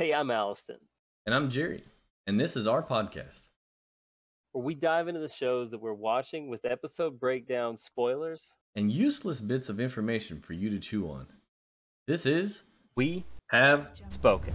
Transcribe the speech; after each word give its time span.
Hey, 0.00 0.14
I'm 0.14 0.30
Alliston, 0.30 0.78
And 1.26 1.34
I'm 1.34 1.50
Jerry. 1.50 1.84
And 2.26 2.40
this 2.40 2.56
is 2.56 2.66
our 2.66 2.82
podcast. 2.82 3.48
where 4.52 4.64
we 4.64 4.74
dive 4.74 5.08
into 5.08 5.20
the 5.20 5.28
shows 5.28 5.70
that 5.72 5.78
we're 5.78 5.92
watching 5.92 6.48
with 6.48 6.64
episode 6.64 7.20
breakdown 7.20 7.76
spoilers. 7.76 8.56
And 8.74 8.90
useless 8.90 9.42
bits 9.42 9.68
of 9.68 9.78
information 9.78 10.40
for 10.40 10.54
you 10.54 10.70
to 10.70 10.78
chew 10.78 11.10
on. 11.10 11.26
This 12.06 12.24
is 12.24 12.62
We 12.96 13.26
Have 13.50 13.88
spoken. 14.08 14.54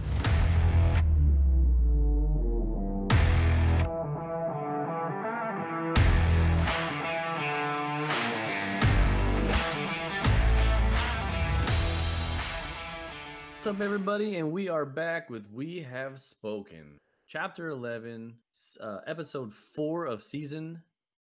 Up, 13.76 13.82
everybody? 13.82 14.36
And 14.36 14.52
we 14.52 14.70
are 14.70 14.86
back 14.86 15.28
with 15.28 15.50
We 15.52 15.80
Have 15.80 16.18
Spoken, 16.18 16.98
Chapter 17.26 17.68
11, 17.68 18.32
uh, 18.80 18.98
Episode 19.06 19.52
4 19.52 20.06
of 20.06 20.22
Season 20.22 20.80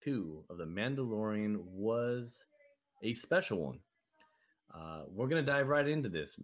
2 0.04 0.44
of 0.48 0.56
The 0.58 0.64
Mandalorian 0.64 1.56
was 1.64 2.44
a 3.02 3.12
special 3.12 3.64
one. 3.64 3.80
Uh, 4.72 5.02
we're 5.12 5.26
going 5.26 5.44
to 5.44 5.50
dive 5.50 5.66
right 5.66 5.88
into 5.88 6.08
this. 6.08 6.36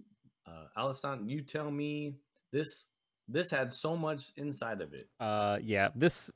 Uh, 0.49 0.65
Alisson, 0.77 1.29
you 1.31 1.43
tell 1.43 1.71
me 1.71 2.17
this. 2.51 2.87
This 3.29 3.49
had 3.53 3.71
so 3.71 3.97
much 3.97 4.33
inside 4.37 4.81
of 4.81 4.95
it. 4.95 5.09
Uh, 5.21 5.59
yeah, 5.63 5.91
this 5.95 6.29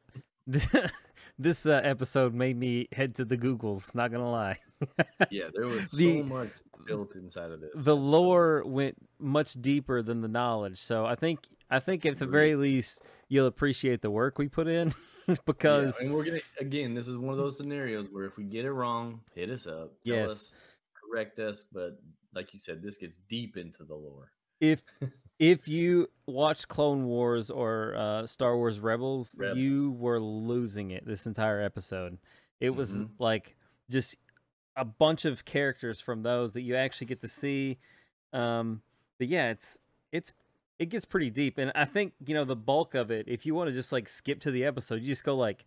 this 1.39 1.67
uh, 1.67 1.81
episode 1.85 2.35
made 2.35 2.57
me 2.57 2.89
head 2.93 3.15
to 3.17 3.25
the 3.25 3.37
Googles. 3.37 3.95
Not 3.95 4.11
gonna 4.13 4.31
lie, 4.31 4.59
Yeah, 5.31 5.45
there 5.55 5.67
was 5.67 5.91
The- 5.93 6.19
so 6.21 6.25
much 6.25 6.51
built 6.87 7.15
inside 7.17 7.51
of 7.51 7.61
this. 7.61 7.71
the 7.75 7.95
episode. 7.95 7.95
lore 7.95 8.63
went 8.67 8.97
much 9.19 9.55
deeper 9.55 10.03
than 10.03 10.21
the 10.23 10.29
knowledge. 10.29 10.79
So 10.79 11.05
I 11.05 11.15
think 11.15 11.41
I 11.71 11.81
think 11.81 12.07
at 12.07 12.19
the 12.19 12.27
very 12.27 12.55
least 12.55 13.03
you'll 13.29 13.47
appreciate 13.47 14.01
the 14.03 14.11
work 14.11 14.39
we 14.39 14.49
put 14.49 14.67
in 14.69 14.95
Yeah, 15.29 15.35
because 15.45 16.01
and 16.01 16.15
we're 16.15 16.25
gonna 16.25 16.41
again. 16.61 16.95
This 16.95 17.09
is 17.09 17.19
one 17.19 17.31
of 17.33 17.37
those 17.39 17.57
scenarios 17.59 18.09
where 18.11 18.25
if 18.25 18.37
we 18.39 18.45
get 18.45 18.65
it 18.65 18.73
wrong, 18.73 19.21
hit 19.35 19.51
us 19.51 19.67
up, 19.67 19.93
tell 20.07 20.15
Yes. 20.17 20.31
us, 20.31 20.55
correct 21.13 21.39
us. 21.39 21.65
But 21.71 21.99
like 22.35 22.55
you 22.55 22.59
said, 22.59 22.83
this 22.83 22.97
gets 22.97 23.19
deep 23.29 23.57
into 23.59 23.85
the 23.85 23.95
lore. 23.95 24.33
if 24.61 24.83
if 25.39 25.69
you 25.69 26.09
watched 26.27 26.69
Clone 26.69 27.05
Wars 27.07 27.51
or 27.51 27.95
uh, 27.97 28.27
Star 28.27 28.57
Wars 28.57 28.81
Rebels, 28.81 29.35
Rebels. 29.39 29.59
you 29.59 29.93
were 29.93 30.21
losing 30.21 30.91
it 30.91 31.07
this 31.07 31.27
entire 31.27 31.61
episode. 31.61 32.19
It 32.61 32.71
was 32.71 33.03
Mhm. 33.03 33.11
like 33.19 33.57
just 33.89 34.17
a 34.77 34.85
bunch 34.85 35.25
of 35.25 35.45
characters 35.45 36.01
from 36.01 36.23
those 36.23 36.53
that 36.53 36.63
you 36.63 36.75
actually 36.77 37.07
get 37.07 37.21
to 37.21 37.29
see. 37.29 37.79
Um, 38.33 38.83
but 39.19 39.29
yeah, 39.29 39.51
it's 39.51 39.79
it's 40.13 40.33
it 40.79 40.87
gets 40.91 41.05
pretty 41.05 41.31
deep, 41.31 41.59
and 41.59 41.73
I 41.75 41.85
think 41.85 42.13
you 42.27 42.35
know 42.35 42.45
the 42.45 42.57
bulk 42.57 42.95
of 42.95 43.11
it. 43.11 43.27
If 43.29 43.47
you 43.47 43.55
want 43.55 43.69
to 43.71 43.75
just 43.75 43.91
like 43.93 44.09
skip 44.09 44.41
to 44.41 44.51
the 44.51 44.65
episode, 44.65 45.01
you 45.03 45.07
just 45.09 45.25
go 45.25 45.37
like. 45.37 45.65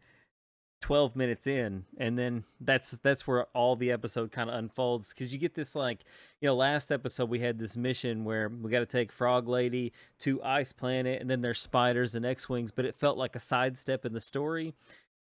12 0.82 1.16
minutes 1.16 1.48
in 1.48 1.86
and 1.98 2.18
then 2.18 2.44
that's 2.60 2.92
that's 3.04 3.26
where 3.26 3.46
all 3.54 3.76
the 3.76 3.92
episode 3.92 4.32
kind 4.32 4.50
of 4.50 4.56
unfolds 4.56 5.14
because 5.14 5.32
you 5.32 5.40
get 5.40 5.54
this 5.54 5.76
like 5.76 6.00
you 6.42 6.48
know, 6.48 6.56
last 6.56 6.92
episode 6.92 7.30
we 7.30 7.40
had 7.40 7.60
this 7.60 7.78
mission 7.78 8.24
where 8.24 8.50
we 8.50 8.72
got 8.72 8.80
to 8.80 8.86
take 8.88 9.12
Frog 9.12 9.48
Lady 9.48 9.94
to 10.20 10.42
Ice 10.44 10.74
Planet, 10.74 11.22
and 11.22 11.30
then 11.30 11.42
there's 11.42 11.60
spiders 11.60 12.16
and 12.16 12.26
X 12.26 12.50
Wings, 12.50 12.72
but 12.72 12.84
it 12.84 12.96
felt 12.96 13.18
like 13.18 13.36
a 13.36 13.40
sidestep 13.40 14.06
in 14.06 14.14
the 14.14 14.20
story. 14.20 14.74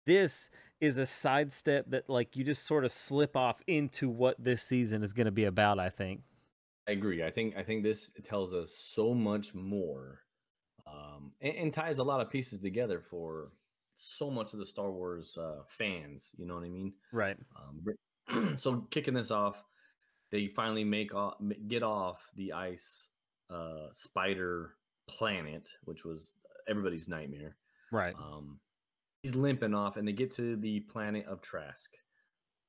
This 0.07 0.51
is 0.81 0.99
a 0.99 1.07
sidestep 1.07 1.87
that, 1.91 2.09
like, 2.09 2.37
you 2.37 2.45
just 2.45 2.65
sort 2.65 2.85
of 2.85 2.93
slip 2.93 3.37
off 3.37 3.61
into 3.67 4.09
what 4.09 4.43
this 4.43 4.63
season 4.63 5.03
is 5.03 5.13
going 5.13 5.27
to 5.27 5.33
be 5.33 5.45
about, 5.45 5.79
I 5.79 5.89
think. 5.89 6.21
I 6.87 6.93
agree. 6.93 7.23
I 7.23 7.31
think 7.31 7.57
I 7.57 7.63
think 7.63 7.83
this 7.83 8.11
tells 8.23 8.55
us 8.55 8.71
so 8.71 9.15
much 9.15 9.55
more, 9.55 10.21
um, 10.87 11.33
and, 11.41 11.55
and 11.55 11.73
ties 11.73 11.99
a 11.99 12.05
lot 12.05 12.21
of 12.21 12.31
pieces 12.31 12.59
together 12.59 13.03
for 13.11 13.53
so 14.01 14.31
much 14.31 14.53
of 14.53 14.61
the 14.61 14.67
Star 14.67 14.91
Wars 14.93 15.37
uh, 15.37 15.63
fans. 15.67 16.31
You 16.37 16.47
know 16.47 16.55
what 16.55 16.65
I 16.65 16.69
mean? 16.69 16.93
Right. 17.13 17.37
Um, 18.29 18.57
so 18.59 18.87
kicking 18.91 19.15
this 19.15 19.31
off, 19.33 19.65
they 20.31 20.47
finally 20.47 20.85
make 20.85 21.15
off, 21.15 21.35
get 21.67 21.83
off 21.83 22.21
the 22.37 22.53
ice 22.53 23.09
uh, 23.51 23.89
spider 23.93 24.75
planet, 25.09 25.69
which 25.85 26.05
was 26.05 26.35
everybody's 26.69 27.09
nightmare. 27.09 27.57
Right. 27.91 28.15
Um, 28.15 28.61
he's 29.23 29.35
limping 29.35 29.75
off, 29.75 29.97
and 29.97 30.07
they 30.07 30.13
get 30.13 30.31
to 30.33 30.57
the 30.57 30.81
planet 30.81 31.27
of 31.27 31.41
Trask. 31.41 31.91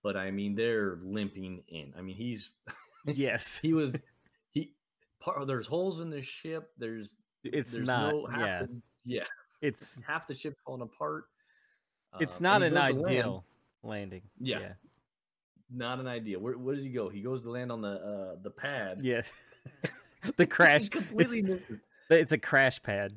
But 0.01 0.17
I 0.17 0.31
mean, 0.31 0.55
they're 0.55 0.97
limping 1.03 1.61
in. 1.67 1.93
I 1.97 2.01
mean, 2.01 2.15
he's 2.15 2.51
yes. 3.05 3.59
he 3.61 3.73
was 3.73 3.95
he. 4.51 4.73
Part, 5.19 5.45
there's 5.45 5.67
holes 5.67 5.99
in 5.99 6.09
the 6.09 6.23
ship. 6.23 6.71
There's 6.77 7.17
It's 7.43 7.73
there's 7.73 7.87
not. 7.87 8.13
no 8.13 8.27
yeah. 8.35 8.61
the- 8.61 8.81
yeah, 9.05 9.23
It's 9.61 10.01
half 10.07 10.27
the 10.27 10.33
ship 10.33 10.57
falling 10.65 10.81
apart. 10.81 11.25
it's 12.19 12.37
Um, 12.37 12.43
not 12.43 12.63
an 12.63 12.73
to 12.73 12.79
land- 12.79 13.05
ideal 13.07 13.45
landing. 13.83 14.21
Yeah. 14.39 14.59
Yeah. 14.59 14.73
not 15.71 15.99
an 15.99 16.07
idea. 16.07 16.39
Where, 16.39 16.57
where 16.57 16.75
does 16.75 16.83
he 16.83 16.89
go? 16.91 17.09
He 17.09 17.21
goes 17.21 17.43
to 17.43 17.51
land 17.51 17.71
on 17.71 17.81
the 17.81 17.89
uh, 17.89 18.35
the 18.41 18.49
pad. 18.51 18.99
Yes. 19.03 19.31
the 20.37 20.45
crash. 20.47 20.81
It's, 20.81 20.89
completely 20.89 21.41
misses. 21.43 21.79
it's 22.09 22.31
a 22.31 22.37
crash 22.37 22.81
pad. 22.81 23.13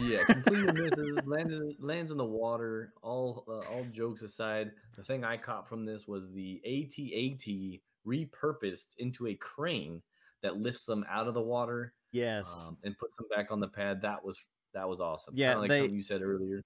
Yeah, 0.00 0.24
completely 0.24 0.72
misses. 0.72 1.20
Lands 1.26 1.54
lands 1.80 2.10
in 2.10 2.16
the 2.16 2.24
water. 2.24 2.92
All 3.02 3.44
uh, 3.48 3.60
all 3.72 3.84
jokes 3.92 4.22
aside, 4.22 4.72
the 4.96 5.02
thing 5.04 5.24
I 5.24 5.36
caught 5.36 5.68
from 5.68 5.84
this 5.84 6.06
was 6.08 6.30
the 6.32 6.60
AT-AT 6.64 7.80
repurposed 8.06 8.94
into 8.98 9.26
a 9.28 9.34
crane 9.36 10.02
that 10.42 10.56
lifts 10.58 10.84
them 10.84 11.04
out 11.10 11.26
of 11.28 11.34
the 11.34 11.40
water 11.42 11.92
Yes. 12.12 12.46
um, 12.66 12.76
and 12.84 12.96
puts 12.98 13.16
them 13.16 13.26
back 13.34 13.50
on 13.50 13.58
the 13.60 13.68
pad. 13.68 14.02
That 14.02 14.24
was 14.24 14.38
that 14.76 14.88
was 14.88 15.00
awesome. 15.00 15.34
Yeah, 15.36 15.54
Kinda 15.54 15.60
like 15.60 15.70
they- 15.70 15.78
something 15.78 15.96
you 15.96 16.02
said 16.02 16.22
earlier. 16.22 16.62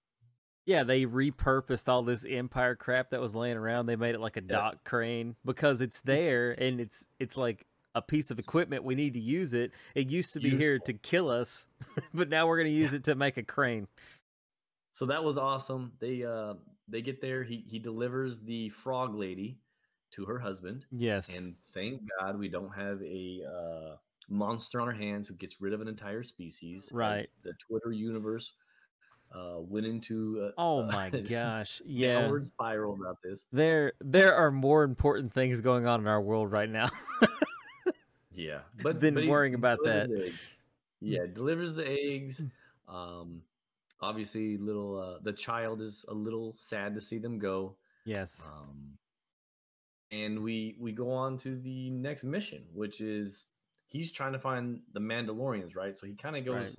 Yeah, 0.66 0.84
they 0.84 1.06
repurposed 1.06 1.88
all 1.88 2.03
this 2.03 2.25
Empire 2.28 2.76
crap 2.76 3.10
that 3.10 3.21
was 3.21 3.34
laying 3.34 3.56
around. 3.56 3.87
They 3.87 3.97
made 3.97 4.15
it 4.15 4.21
like 4.21 4.37
a 4.37 4.43
dock 4.43 4.84
crane 4.84 5.34
because 5.44 5.81
it's 5.81 6.00
there 6.03 6.53
and 6.53 6.81
it's 6.81 7.06
it's 7.19 7.37
like 7.37 7.66
a 7.94 8.03
piece 8.03 8.31
of 8.31 8.38
equipment. 8.38 8.84
We 8.84 8.94
need 8.94 9.15
to 9.15 9.21
use 9.21 9.54
it. 9.54 9.72
It 9.94 10.10
used 10.10 10.34
to 10.34 10.41
be 10.41 10.50
here 10.50 10.78
to 10.78 10.93
kill 10.93 11.31
us, 11.31 11.66
but 12.15 12.28
now 12.28 12.47
we're 12.47 12.59
going 12.59 12.69
to 12.69 12.78
use 12.78 12.93
it 12.93 13.04
to 13.04 13.15
make 13.15 13.37
a 13.37 13.43
crane. 13.43 13.88
So 14.92 15.06
that 15.06 15.25
was 15.25 15.38
awesome. 15.38 15.92
They 15.98 16.25
uh 16.25 16.54
they 16.88 17.00
get 17.00 17.21
there. 17.21 17.42
He 17.42 17.65
he 17.66 17.78
delivers 17.78 18.41
the 18.41 18.69
frog 18.69 19.15
lady 19.15 19.59
to 20.12 20.25
her 20.27 20.38
husband. 20.38 20.84
Yes. 20.91 21.37
And 21.37 21.54
thank 21.72 22.03
God 22.21 22.38
we 22.38 22.48
don't 22.48 22.75
have 22.75 23.00
a 23.03 23.42
uh, 23.47 23.97
monster 24.28 24.81
on 24.81 24.88
our 24.88 24.94
hands 24.94 25.28
who 25.28 25.34
gets 25.34 25.60
rid 25.60 25.72
of 25.72 25.81
an 25.81 25.88
entire 25.88 26.22
species. 26.22 26.91
Right. 26.92 27.26
The 27.42 27.53
Twitter 27.54 27.92
universe 27.92 28.53
uh, 29.34 29.56
went 29.58 29.86
into 29.86 30.42
uh, 30.48 30.50
oh 30.58 30.82
uh, 30.82 30.86
my 30.92 31.10
gosh. 31.10 31.81
Yeah. 31.84 32.22
downward 32.22 32.44
spiral 32.44 32.94
about 32.94 33.22
this. 33.22 33.47
There 33.53 33.92
there 34.00 34.34
are 34.34 34.50
more 34.50 34.82
important 34.82 35.32
things 35.32 35.60
going 35.60 35.86
on 35.86 36.00
in 36.00 36.06
our 36.06 36.20
world 36.20 36.50
right 36.53 36.70
now. 36.70 36.88
Yeah, 38.32 38.60
but 38.82 39.00
Than 39.00 39.14
but 39.14 39.26
worrying 39.26 39.54
about 39.54 39.78
that. 39.84 40.32
Yeah, 41.00 41.26
delivers 41.32 41.72
the 41.75 41.88
eggs. 41.88 42.42
Um, 42.88 43.42
obviously, 44.00 44.56
little 44.56 44.98
uh, 44.98 45.19
the 45.22 45.32
child 45.32 45.80
is 45.80 46.04
a 46.09 46.12
little 46.12 46.56
sad 46.59 46.92
to 46.97 47.00
see 47.00 47.19
them 47.19 47.38
go. 47.38 47.76
yes. 48.04 48.42
Um, 48.44 48.98
and 50.10 50.42
we 50.42 50.75
we 50.80 50.91
go 50.91 51.12
on 51.12 51.36
to 51.38 51.56
the 51.60 51.91
next 51.91 52.25
mission, 52.25 52.64
which 52.75 53.00
is 53.00 53.47
he's 53.90 54.12
trying 54.12 54.32
to 54.32 54.38
find 54.38 54.80
the 54.94 55.00
Mandalorians, 55.00 55.76
right? 55.76 55.96
So 55.96 56.06
he 56.06 56.14
kind 56.14 56.36
of 56.36 56.44
goes. 56.44 56.76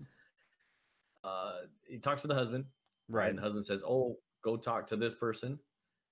Uh, 1.23 1.53
he 1.87 1.99
talks 1.99 2.23
to 2.23 2.27
the 2.27 2.33
husband, 2.33 2.65
right? 3.07 3.23
Right. 3.23 3.29
And 3.29 3.37
the 3.37 3.43
husband 3.43 3.65
says, 3.65 3.83
"Oh, 3.85 4.17
go 4.43 4.57
talk 4.57 4.87
to 4.87 4.95
this 4.95 5.13
person." 5.13 5.59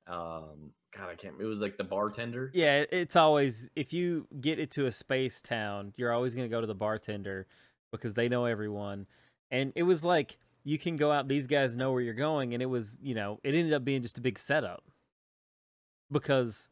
Um, 0.07 0.71
God, 0.95 1.09
I 1.09 1.15
can't. 1.15 1.35
It 1.39 1.45
was 1.45 1.59
like 1.59 1.77
the 1.77 1.83
bartender. 1.83 2.51
Yeah, 2.53 2.83
it's 2.91 3.15
always 3.15 3.69
if 3.75 3.93
you 3.93 4.27
get 4.39 4.59
into 4.59 4.85
a 4.85 4.91
space 4.91 5.41
town, 5.41 5.93
you're 5.97 6.11
always 6.11 6.35
going 6.35 6.49
to 6.49 6.53
go 6.53 6.61
to 6.61 6.67
the 6.67 6.75
bartender 6.75 7.47
because 7.91 8.13
they 8.13 8.29
know 8.29 8.45
everyone. 8.45 9.07
And 9.51 9.71
it 9.75 9.83
was 9.83 10.03
like 10.03 10.37
you 10.63 10.77
can 10.77 10.97
go 10.97 11.11
out; 11.11 11.27
these 11.27 11.47
guys 11.47 11.75
know 11.75 11.91
where 11.91 12.01
you're 12.01 12.13
going, 12.13 12.53
and 12.53 12.61
it 12.61 12.67
was 12.67 12.97
you 13.01 13.15
know 13.15 13.39
it 13.43 13.55
ended 13.55 13.73
up 13.73 13.83
being 13.83 14.01
just 14.01 14.17
a 14.17 14.21
big 14.21 14.37
setup 14.37 14.83
because 16.11 16.69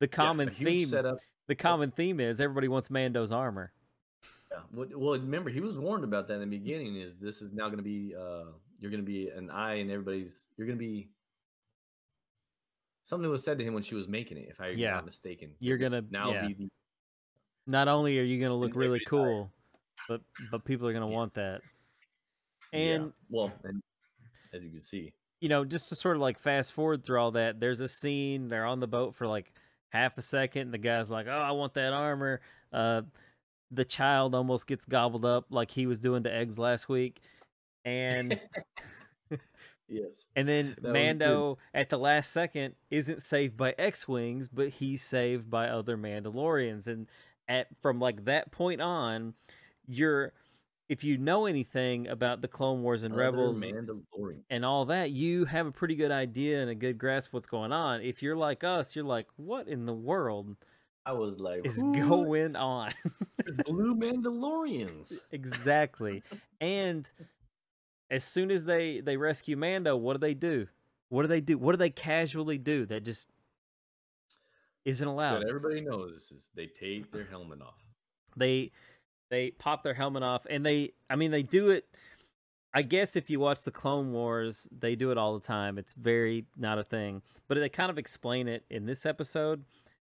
the 0.00 0.08
common 0.08 0.48
huge 0.48 0.68
theme 0.68 0.88
setup. 0.88 1.18
The 1.50 1.56
common 1.56 1.90
theme 1.90 2.20
is 2.20 2.40
everybody 2.40 2.68
wants 2.68 2.90
Mando's 2.90 3.32
armor. 3.32 3.72
Yeah. 4.52 4.86
Well, 4.94 5.18
remember 5.18 5.50
he 5.50 5.60
was 5.60 5.76
warned 5.76 6.04
about 6.04 6.28
that 6.28 6.34
in 6.34 6.48
the 6.48 6.58
beginning. 6.58 6.94
Is 6.94 7.16
this 7.16 7.42
is 7.42 7.52
now 7.52 7.66
going 7.66 7.78
to 7.78 7.82
be 7.82 8.14
uh 8.14 8.44
you're 8.78 8.90
going 8.90 9.02
to 9.02 9.06
be 9.06 9.28
an 9.28 9.50
eye 9.50 9.74
and 9.74 9.90
everybody's. 9.90 10.46
You're 10.56 10.68
going 10.68 10.78
to 10.78 10.82
be. 10.84 11.10
Something 13.04 13.28
was 13.28 13.42
said 13.42 13.58
to 13.58 13.64
him 13.64 13.74
when 13.74 13.82
she 13.82 13.96
was 13.96 14.06
making 14.06 14.38
it, 14.38 14.46
if 14.48 14.60
I'm 14.60 14.78
Yeah. 14.78 14.92
not 14.92 15.04
mistaken. 15.04 15.50
You're 15.58 15.76
gonna 15.76 16.04
now 16.10 16.32
yeah. 16.32 16.46
be 16.46 16.54
the 16.54 16.68
Not 17.66 17.88
only 17.88 18.16
are 18.20 18.22
you 18.22 18.38
going 18.38 18.50
to 18.50 18.54
look 18.54 18.76
really 18.76 19.00
everybody's 19.00 19.06
eye. 19.06 19.10
cool, 19.10 19.52
but 20.08 20.20
but 20.52 20.64
people 20.64 20.86
are 20.86 20.92
going 20.92 21.04
to 21.04 21.10
Yeah. 21.10 21.16
want 21.16 21.34
that. 21.34 21.62
And 22.72 23.12
well, 23.28 23.52
and 23.64 23.82
as 24.54 24.62
you 24.62 24.70
can 24.70 24.80
see, 24.80 25.12
you 25.40 25.48
know, 25.48 25.64
just 25.64 25.88
to 25.88 25.96
sort 25.96 26.14
of 26.16 26.22
like 26.22 26.38
fast 26.38 26.72
forward 26.72 27.02
through 27.02 27.20
all 27.20 27.32
that, 27.32 27.58
there's 27.58 27.80
a 27.80 27.88
scene, 27.88 28.46
they're 28.46 28.66
on 28.66 28.78
the 28.78 28.86
boat 28.86 29.16
for 29.16 29.26
like 29.26 29.52
half 29.90 30.18
a 30.18 30.22
second, 30.22 30.62
and 30.62 30.74
the 30.74 30.78
guy's 30.78 31.10
like, 31.10 31.26
Oh, 31.28 31.30
I 31.30 31.52
want 31.52 31.74
that 31.74 31.92
armor. 31.92 32.40
Uh 32.72 33.02
the 33.70 33.84
child 33.84 34.34
almost 34.34 34.66
gets 34.66 34.84
gobbled 34.84 35.24
up 35.24 35.46
like 35.50 35.70
he 35.70 35.86
was 35.86 36.00
doing 36.00 36.24
to 36.24 36.32
eggs 36.32 36.58
last 36.58 36.88
week, 36.88 37.20
and 37.84 38.38
yes. 39.88 40.26
and 40.36 40.48
then 40.48 40.76
That. 40.82 40.92
Mando 40.92 41.58
at 41.72 41.88
the 41.88 41.98
last 41.98 42.32
second 42.32 42.74
isn't 42.90 43.22
saved 43.22 43.56
by 43.56 43.74
X-wings, 43.78 44.48
but 44.48 44.70
he's 44.70 45.02
saved 45.02 45.50
by 45.50 45.68
other 45.68 45.96
Mandalorians, 45.96 46.86
and 46.86 47.06
at 47.48 47.68
from 47.80 48.00
like 48.00 48.24
that 48.24 48.50
point 48.50 48.80
on, 48.80 49.34
you're 49.86 50.32
if 50.90 51.04
you 51.04 51.16
know 51.16 51.46
anything 51.46 52.08
about 52.08 52.42
the 52.42 52.48
Clone 52.48 52.82
Wars 52.82 53.04
and 53.04 53.14
oh, 53.14 53.16
Other 53.16 53.24
Rebels 53.24 53.62
and 54.50 54.64
all 54.64 54.86
that, 54.86 55.12
you 55.12 55.44
have 55.44 55.68
a 55.68 55.70
pretty 55.70 55.94
good 55.94 56.10
idea 56.10 56.60
and 56.60 56.68
a 56.68 56.74
good 56.74 56.98
grasp 56.98 57.28
of 57.28 57.34
what's 57.34 57.46
going 57.46 57.70
on. 57.70 58.02
If 58.02 58.24
you're 58.24 58.36
like 58.36 58.64
us, 58.64 58.96
you're 58.96 59.04
like, 59.04 59.28
what 59.36 59.68
in 59.68 59.86
the 59.86 59.94
world 59.94 60.56
I 61.06 61.12
was 61.12 61.38
like, 61.38 61.60
is 61.64 61.80
going 61.80 62.56
on? 62.56 62.90
Blue 63.64 63.94
Mandalorians. 63.94 65.12
exactly. 65.30 66.24
And 66.60 67.06
as 68.10 68.24
soon 68.24 68.50
as 68.50 68.64
they 68.64 69.00
they 69.00 69.16
rescue 69.16 69.56
Mando, 69.56 69.96
what 69.96 70.14
do 70.14 70.18
they 70.18 70.34
do? 70.34 70.66
What 71.08 71.22
do 71.22 71.28
they 71.28 71.40
do? 71.40 71.56
What 71.56 71.70
do 71.70 71.78
they 71.78 71.90
casually 71.90 72.58
do 72.58 72.84
that 72.86 73.04
just 73.04 73.28
isn't 74.84 75.06
allowed? 75.06 75.44
Everybody 75.48 75.82
knows 75.82 76.14
this 76.14 76.32
is 76.32 76.48
they 76.56 76.66
take 76.66 77.12
their 77.12 77.26
helmet 77.26 77.62
off. 77.62 77.78
they 78.36 78.72
they 79.30 79.50
pop 79.52 79.82
their 79.82 79.94
helmet 79.94 80.22
off 80.22 80.46
and 80.50 80.64
they 80.64 80.92
i 81.08 81.16
mean 81.16 81.30
they 81.30 81.42
do 81.42 81.70
it 81.70 81.86
i 82.74 82.82
guess 82.82 83.16
if 83.16 83.30
you 83.30 83.40
watch 83.40 83.62
the 83.62 83.70
clone 83.70 84.12
wars 84.12 84.68
they 84.76 84.94
do 84.94 85.10
it 85.10 85.18
all 85.18 85.38
the 85.38 85.46
time 85.46 85.78
it's 85.78 85.92
very 85.94 86.44
not 86.56 86.78
a 86.78 86.84
thing 86.84 87.22
but 87.48 87.58
they 87.58 87.68
kind 87.68 87.90
of 87.90 87.98
explain 87.98 88.48
it 88.48 88.64
in 88.70 88.86
this 88.86 89.06
episode 89.06 89.64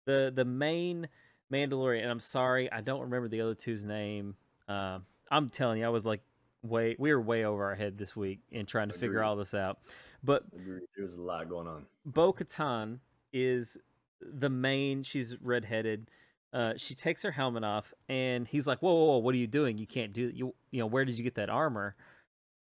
the 0.07 0.33
the 0.35 0.45
main 0.45 1.09
mandalorian 1.53 2.03
and 2.03 2.11
i'm 2.11 2.21
sorry 2.21 2.71
i 2.73 2.81
don't 2.81 3.01
remember 3.01 3.29
the 3.29 3.41
other 3.41 3.55
two's 3.55 3.85
name 3.85 4.35
uh, 4.69 4.99
i'm 5.31 5.49
telling 5.49 5.81
you 5.81 5.87
i 5.87 5.89
was 5.91 6.07
like 6.07 6.21
way 6.63 6.95
we 6.99 7.13
were 7.13 7.21
way 7.21 7.45
over 7.45 7.65
our 7.65 7.75
head 7.75 7.97
this 7.97 8.15
week 8.15 8.41
in 8.51 8.67
trying 8.67 8.89
to 8.89 8.95
figure 8.95 9.23
all 9.23 9.35
this 9.35 9.55
out 9.55 9.79
but 10.23 10.45
Agreed. 10.55 10.83
There's 10.97 11.17
a 11.17 11.23
lot 11.23 11.49
going 11.49 11.67
on. 11.67 11.87
Bo 12.05 12.33
Katan 12.33 12.99
is 13.33 13.79
the 14.21 14.51
main. 14.51 15.03
She's 15.03 15.37
redheaded. 15.41 16.11
Uh, 16.53 16.73
she 16.77 16.95
takes 16.95 17.23
her 17.23 17.31
helmet 17.31 17.63
off, 17.65 17.95
and 18.09 18.47
he's 18.49 18.67
like, 18.67 18.81
"Whoa, 18.81 18.93
whoa, 18.93 19.05
whoa! 19.07 19.19
What 19.19 19.35
are 19.35 19.39
you 19.39 19.47
doing? 19.47 19.79
You 19.79 19.87
can't 19.87 20.13
do 20.13 20.31
you. 20.35 20.55
You 20.73 20.81
know, 20.81 20.87
where 20.87 21.05
did 21.05 21.17
you 21.17 21.23
get 21.25 21.37
that 21.37 21.49
armor?" 21.51 21.95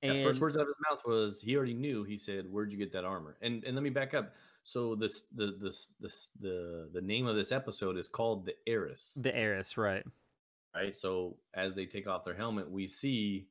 Yeah, 0.02 0.12
And 0.12 0.24
first 0.24 0.40
words 0.40 0.56
out 0.56 0.62
of 0.62 0.68
his 0.68 0.76
mouth 0.90 1.02
was 1.06 1.40
he 1.40 1.56
already 1.56 1.74
knew. 1.74 2.02
He 2.04 2.18
said, 2.18 2.46
"Where'd 2.50 2.72
you 2.72 2.78
get 2.78 2.92
that 2.92 3.04
armor?" 3.04 3.36
And 3.42 3.62
and 3.64 3.74
let 3.76 3.82
me 3.82 3.90
back 3.90 4.12
up. 4.14 4.34
So 4.64 4.94
this 4.96 5.22
the 5.34 5.56
this 5.60 5.92
this 6.00 6.30
the 6.40 6.88
the 6.92 7.00
name 7.00 7.26
of 7.26 7.36
this 7.36 7.52
episode 7.52 7.96
is 7.96 8.08
called 8.08 8.44
the 8.46 8.54
Heiress, 8.66 9.16
the 9.20 9.34
heiress, 9.34 9.76
right? 9.78 10.04
right? 10.74 10.94
So 10.94 11.36
as 11.54 11.74
they 11.76 11.86
take 11.86 12.08
off 12.08 12.24
their 12.24 12.34
helmet, 12.34 12.68
we 12.68 12.88
see 12.88 13.46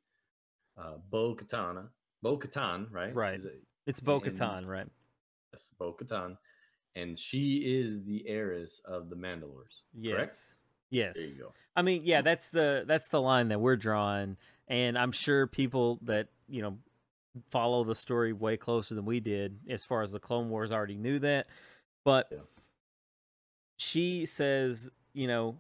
uh, 0.78 0.98
Bo 1.10 1.34
Katana, 1.34 1.88
Bo 2.22 2.38
Katan, 2.38 2.92
right? 2.92 3.16
Right. 3.16 3.40
It- 3.40 3.64
It's 3.88 4.02
Bo 4.02 4.20
Katan, 4.20 4.66
right? 4.68 4.88
Yes, 5.54 5.72
Bo 5.80 5.94
Katan, 5.94 6.38
and 6.96 7.18
she 7.18 7.58
is 7.58 8.04
the 8.04 8.24
heiress 8.28 8.82
of 8.86 9.10
the 9.10 9.16
Mandalores. 9.16 9.82
Yes. 9.94 10.14
Correct? 10.16 10.34
Yes. 10.92 11.14
There 11.16 11.26
you 11.26 11.38
go. 11.40 11.54
I 11.76 11.82
mean, 11.82 12.02
yeah, 12.06 12.22
that's 12.22 12.52
the 12.52 12.84
that's 12.88 13.10
the 13.10 13.22
line 13.22 13.50
that 13.50 13.60
we're 13.60 13.76
drawing, 13.76 14.38
and 14.68 14.98
I'm 14.98 15.12
sure 15.12 15.48
people 15.48 16.00
that 16.04 16.28
you 16.48 16.62
know 16.62 16.78
follow 17.50 17.84
the 17.84 17.96
story 17.96 18.32
way 18.32 18.56
closer 18.56 18.96
than 18.96 19.04
we 19.06 19.20
did, 19.20 19.60
as 19.70 19.84
far 19.84 20.02
as 20.04 20.12
the 20.14 20.20
Clone 20.20 20.50
Wars, 20.50 20.72
already 20.72 20.96
knew 20.96 21.20
that. 21.20 21.48
But 22.06 22.28
Yeah. 22.32 22.38
she 23.78 24.26
says, 24.26 24.90
you 25.14 25.28
know, 25.28 25.60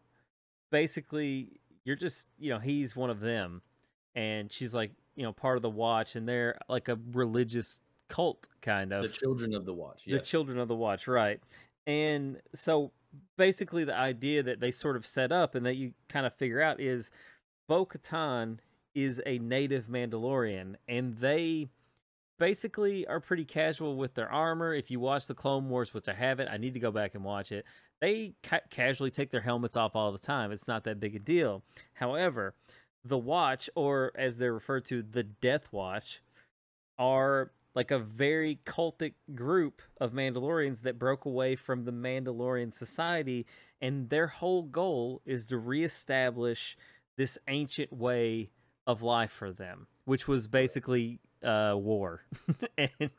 basically, 0.71 1.59
you're 1.83 1.95
just, 1.97 2.27
you 2.39 2.49
know, 2.49 2.59
he's 2.59 2.95
one 2.95 3.09
of 3.09 3.19
them, 3.19 3.61
and 4.15 4.51
she's 4.51 4.73
like, 4.73 4.91
you 5.15 5.23
know, 5.23 5.33
part 5.33 5.57
of 5.57 5.61
the 5.63 5.69
Watch, 5.69 6.15
and 6.15 6.27
they're 6.27 6.57
like 6.69 6.87
a 6.87 6.97
religious 7.11 7.81
cult 8.07 8.47
kind 8.61 8.93
of. 8.93 9.03
The 9.03 9.09
children 9.09 9.53
of 9.53 9.65
the 9.65 9.73
Watch. 9.73 10.03
the 10.05 10.19
children 10.19 10.59
of 10.59 10.67
the 10.67 10.75
watch 10.75 11.07
right. 11.07 11.39
And 11.87 12.41
so 12.53 12.91
basically 13.37 13.83
the 13.83 13.95
idea 13.95 14.43
that 14.43 14.59
they 14.59 14.71
sort 14.71 14.95
of 14.95 15.05
set 15.05 15.31
up 15.31 15.55
and 15.55 15.65
that 15.65 15.75
you 15.75 15.93
kind 16.09 16.25
of 16.25 16.33
figure 16.33 16.61
out 16.61 16.79
is 16.79 17.11
bo-katan 17.67 18.57
is 18.93 19.21
a 19.25 19.39
native 19.39 19.85
mandalorian 19.87 20.75
and 20.87 21.17
they 21.17 21.67
basically 22.37 23.07
are 23.07 23.19
pretty 23.19 23.45
casual 23.45 23.95
with 23.95 24.13
their 24.15 24.29
armor. 24.31 24.73
If 24.73 24.91
you 24.91 24.99
watch 24.99 25.27
the 25.27 25.33
clone 25.33 25.69
wars 25.69 25.93
which 25.93 26.07
i 26.09 26.13
haven't 26.13 26.49
i 26.49 26.57
need 26.57 26.73
to 26.73 26.79
go 26.79 26.91
back 26.91 27.15
and 27.15 27.23
watch 27.23 27.51
it 27.51 27.65
they 28.01 28.33
ca- 28.43 28.59
casually 28.69 29.11
take 29.11 29.29
their 29.29 29.41
helmets 29.41 29.77
off 29.77 29.95
all 29.95 30.11
the 30.11 30.17
time. 30.17 30.51
It's 30.51 30.67
not 30.67 30.83
that 30.83 30.99
big 30.99 31.15
a 31.15 31.19
deal. 31.19 31.63
However 31.93 32.53
the 33.05 33.17
watch 33.17 33.69
or 33.75 34.11
as 34.15 34.37
they're 34.37 34.53
referred 34.53 34.83
to 34.85 35.03
the 35.03 35.23
death 35.23 35.71
watch 35.71 36.21
are 36.97 37.51
like 37.75 37.91
a 37.91 37.99
very 37.99 38.59
cultic 38.65 39.13
group 39.35 39.81
of 39.99 40.13
Mandalorians 40.13 40.81
that 40.81 40.97
broke 40.97 41.25
away 41.25 41.55
from 41.55 41.83
the 41.83 41.91
Mandalorian 41.91 42.73
society, 42.73 43.45
and 43.81 44.09
their 44.09 44.27
whole 44.27 44.63
goal 44.63 45.21
is 45.25 45.45
to 45.47 45.57
reestablish 45.57 46.77
this 47.17 47.37
ancient 47.47 47.91
way 47.93 48.49
of 48.87 49.01
life 49.01 49.31
for 49.31 49.51
them, 49.51 49.87
which 50.05 50.27
was 50.27 50.47
basically 50.47 51.19
uh, 51.43 51.75
war. 51.75 52.21
and 52.77 53.11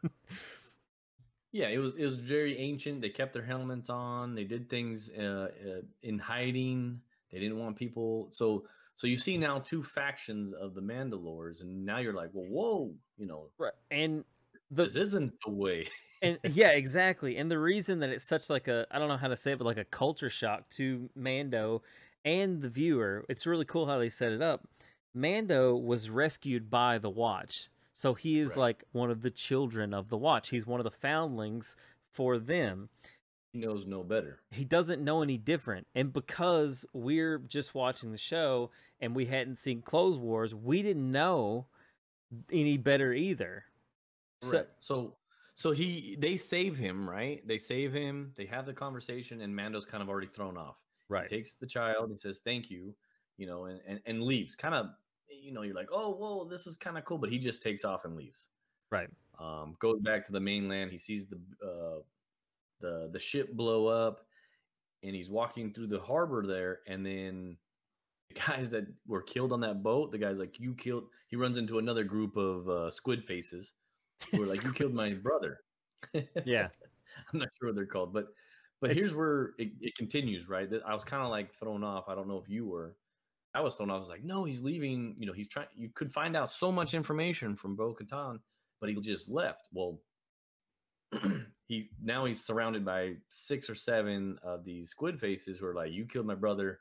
Yeah, 1.53 1.69
it 1.69 1.79
was 1.79 1.95
it 1.95 2.03
was 2.03 2.17
very 2.17 2.59
ancient. 2.59 3.01
They 3.01 3.09
kept 3.09 3.33
their 3.33 3.45
helmets 3.45 3.89
on. 3.89 4.35
They 4.35 4.45
did 4.45 4.69
things 4.69 5.11
uh, 5.11 5.49
uh, 5.67 5.81
in 6.03 6.19
hiding. 6.19 7.01
They 7.33 7.39
didn't 7.39 7.59
want 7.59 7.77
people. 7.77 8.29
So 8.31 8.65
so 8.95 9.07
you 9.07 9.17
see 9.17 9.37
now 9.39 9.59
two 9.59 9.83
factions 9.83 10.53
of 10.53 10.75
the 10.75 10.81
Mandalores, 10.81 11.61
and 11.61 11.85
now 11.85 11.99
you're 11.99 12.15
like, 12.15 12.31
well, 12.33 12.47
whoa, 12.47 12.95
you 13.17 13.27
know, 13.27 13.49
right, 13.59 13.73
and 13.91 14.25
the 14.71 14.85
this 14.85 14.97
isn't 14.97 15.33
the 15.45 15.51
way. 15.53 15.87
and 16.23 16.39
yeah, 16.51 16.69
exactly. 16.71 17.37
And 17.37 17.51
the 17.51 17.59
reason 17.59 18.01
that 18.01 18.11
it's 18.11 18.25
such 18.25 18.49
like 18.51 18.69
a 18.69 18.87
I 18.91 18.99
don't 18.99 19.09
know 19.09 19.17
how 19.17 19.29
to 19.29 19.37
say 19.37 19.53
it, 19.53 19.59
but 19.59 19.65
like 19.65 19.77
a 19.79 19.85
culture 19.85 20.31
shock 20.31 20.69
to 20.71 21.09
Mando 21.15 21.83
and 22.25 22.61
the 22.63 22.69
viewer. 22.69 23.25
It's 23.29 23.47
really 23.47 23.65
cool 23.65 23.87
how 23.87 23.99
they 23.99 24.09
set 24.09 24.33
it 24.33 24.43
up. 24.43 24.67
Mando 25.15 25.75
was 25.75 26.11
rescued 26.11 26.69
by 26.71 26.99
the 26.99 27.11
Watch. 27.11 27.69
So 27.95 28.13
he 28.15 28.39
is 28.39 28.51
Right. 28.51 28.59
like 28.59 28.85
one 28.93 29.11
of 29.11 29.23
the 29.23 29.31
children 29.31 29.95
of 29.95 30.09
the 30.09 30.17
Watch. 30.19 30.51
He's 30.51 30.67
one 30.67 30.81
of 30.81 30.85
the 30.85 30.91
foundlings 30.91 31.77
for 32.13 32.39
them. 32.39 32.91
He 33.53 33.61
knows 33.61 33.87
no 33.87 34.03
better. 34.03 34.41
He 34.51 34.65
doesn't 34.67 35.03
know 35.03 35.23
any 35.23 35.39
different. 35.39 35.87
And 35.95 36.13
because 36.13 36.85
we're 36.93 37.39
just 37.39 37.75
watching 37.75 38.13
the 38.13 38.19
show 38.19 38.71
and 39.01 39.15
we 39.17 39.27
hadn't 39.27 39.57
seen 39.59 39.81
Clone 39.81 40.21
Wars, 40.21 40.55
we 40.55 40.83
didn't 40.83 41.11
know 41.11 41.67
any 42.53 42.77
better 42.77 43.15
either. 43.15 43.65
So, 44.43 44.59
Right. 44.59 44.67
So 44.79 45.17
so 45.57 45.73
he 45.73 46.17
they 46.21 46.37
save 46.37 46.77
him, 46.77 47.09
right? 47.09 47.47
They 47.49 47.57
save 47.57 47.93
him. 47.93 48.33
They 48.37 48.45
have 48.45 48.67
the 48.67 48.75
conversation, 48.75 49.41
and 49.41 49.57
Mando's 49.57 49.87
kind 49.87 50.03
of 50.03 50.09
already 50.11 50.27
thrown 50.27 50.59
off. 50.59 50.77
right. 51.09 51.29
He 51.29 51.35
takes 51.35 51.55
the 51.55 51.67
child 51.67 52.11
and 52.11 52.21
says 52.21 52.41
thank 52.45 52.71
you, 52.71 52.95
you 53.39 53.47
know, 53.47 53.65
and 53.65 53.81
and, 53.89 54.01
and 54.05 54.23
leaves. 54.23 54.55
Kind 54.55 54.75
of, 54.75 54.89
you 55.31 55.53
know, 55.53 55.63
you're 55.63 55.75
like, 55.75 55.89
oh, 55.91 56.11
whoa, 56.11 56.45
this 56.45 56.67
is 56.67 56.77
kind 56.77 56.99
of 56.99 57.07
cool, 57.07 57.17
but 57.17 57.31
he 57.31 57.39
just 57.39 57.63
takes 57.63 57.87
off 57.87 58.05
and 58.05 58.17
leaves. 58.17 58.49
Right. 58.93 59.09
Um, 59.41 59.77
goes 59.81 59.99
back 60.01 60.27
to 60.27 60.33
the 60.33 60.41
mainland. 60.41 60.91
He 60.91 60.99
sees 60.99 61.27
the 61.27 61.37
uh, 61.67 62.01
the 62.83 63.09
the 63.11 63.19
ship 63.19 63.55
blow 63.55 63.87
up, 63.87 64.27
and 65.03 65.15
he's 65.15 65.31
walking 65.31 65.73
through 65.73 65.87
the 65.87 66.01
harbor 66.01 66.47
there, 66.47 66.81
and 66.87 67.05
then 67.05 67.57
the 68.29 68.41
guys 68.47 68.69
that 68.71 68.85
were 69.07 69.23
killed 69.23 69.55
on 69.55 69.61
that 69.61 69.83
boat, 69.83 70.13
the 70.13 70.19
guys 70.19 70.39
like 70.39 70.61
you 70.61 70.75
killed. 70.75 71.05
He 71.29 71.37
runs 71.37 71.57
into 71.57 71.79
another 71.79 72.05
group 72.05 72.37
of 72.37 72.69
uh, 72.69 72.91
squid 72.91 73.25
faces 73.25 73.73
who 74.31 74.43
are 74.43 74.47
like, 74.47 74.63
you 74.65 74.73
killed 74.73 74.95
my 74.95 75.15
brother. 75.23 75.61
Yeah. 76.45 76.69
I'm 77.33 77.39
not 77.41 77.49
sure 77.59 77.69
what 77.69 77.75
they're 77.77 77.87
called, 77.87 78.13
but 78.13 78.27
but 78.81 78.91
It's- 78.91 79.03
here's 79.05 79.15
where 79.17 79.55
it, 79.59 79.71
it 79.81 79.95
continues, 79.97 80.49
right? 80.49 80.69
That 80.71 80.83
I 80.87 80.93
was 80.95 81.03
kind 81.05 81.23
of 81.23 81.31
like 81.31 81.55
thrown 81.59 81.83
off. 81.83 82.09
I 82.09 82.15
don't 82.15 82.29
know 82.29 82.39
if 82.39 82.49
you 82.49 82.67
were. 82.67 82.95
I 83.55 83.61
was 83.61 83.75
thrown 83.75 83.91
off. 83.91 83.97
I 83.97 84.01
was 84.01 84.09
like, 84.11 84.23
no, 84.25 84.45
he's 84.45 84.61
leaving. 84.61 85.17
You 85.19 85.27
know, 85.27 85.33
he's 85.33 85.49
trying. 85.49 85.69
You 85.75 85.89
could 85.95 86.13
find 86.13 86.37
out 86.37 86.51
so 86.51 86.71
much 86.71 86.93
information 86.93 87.57
from 87.57 87.75
Bo 87.75 87.95
Katan, 87.95 88.39
but 88.81 88.91
he 88.91 88.95
just 89.01 89.29
left. 89.31 89.69
Well, 89.73 89.99
he 91.69 91.89
now 92.03 92.25
he's 92.27 92.45
surrounded 92.45 92.85
by 92.85 93.15
six 93.29 93.71
or 93.71 93.75
seven 93.75 94.39
of 94.43 94.65
these 94.65 94.91
squid 94.91 95.19
faces 95.19 95.59
who 95.59 95.67
are 95.67 95.75
like, 95.75 95.93
"You 95.93 96.05
killed 96.07 96.27
my 96.27 96.35
brother. 96.35 96.81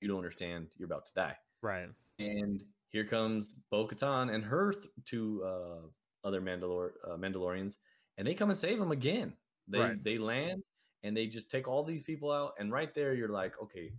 You 0.00 0.08
don't 0.08 0.18
understand. 0.18 0.66
You're 0.78 0.86
about 0.86 1.06
to 1.06 1.14
die." 1.14 1.36
Right. 1.62 1.88
and 2.18 2.62
here 2.90 3.04
comes 3.04 3.54
Bo 3.70 3.86
Katan 3.86 4.34
and 4.34 4.44
her 4.44 4.72
th- 4.72 4.86
two 5.04 5.42
uh, 5.44 5.86
other 6.26 6.40
Mandalor- 6.42 6.92
uh, 7.06 7.16
Mandalorians, 7.16 7.76
and 8.18 8.26
they 8.26 8.34
come 8.34 8.50
and 8.50 8.58
save 8.58 8.80
him 8.80 8.90
again. 8.90 9.32
They 9.68 9.78
Right. 9.78 10.04
they 10.04 10.18
land 10.18 10.62
and 11.02 11.16
they 11.16 11.26
just 11.26 11.48
take 11.50 11.68
all 11.68 11.84
these 11.84 12.02
people 12.02 12.32
out, 12.32 12.54
and 12.58 12.72
right 12.72 12.92
there 12.94 13.14
you're 13.14 13.28
like, 13.28 13.52
okay, 13.62 13.92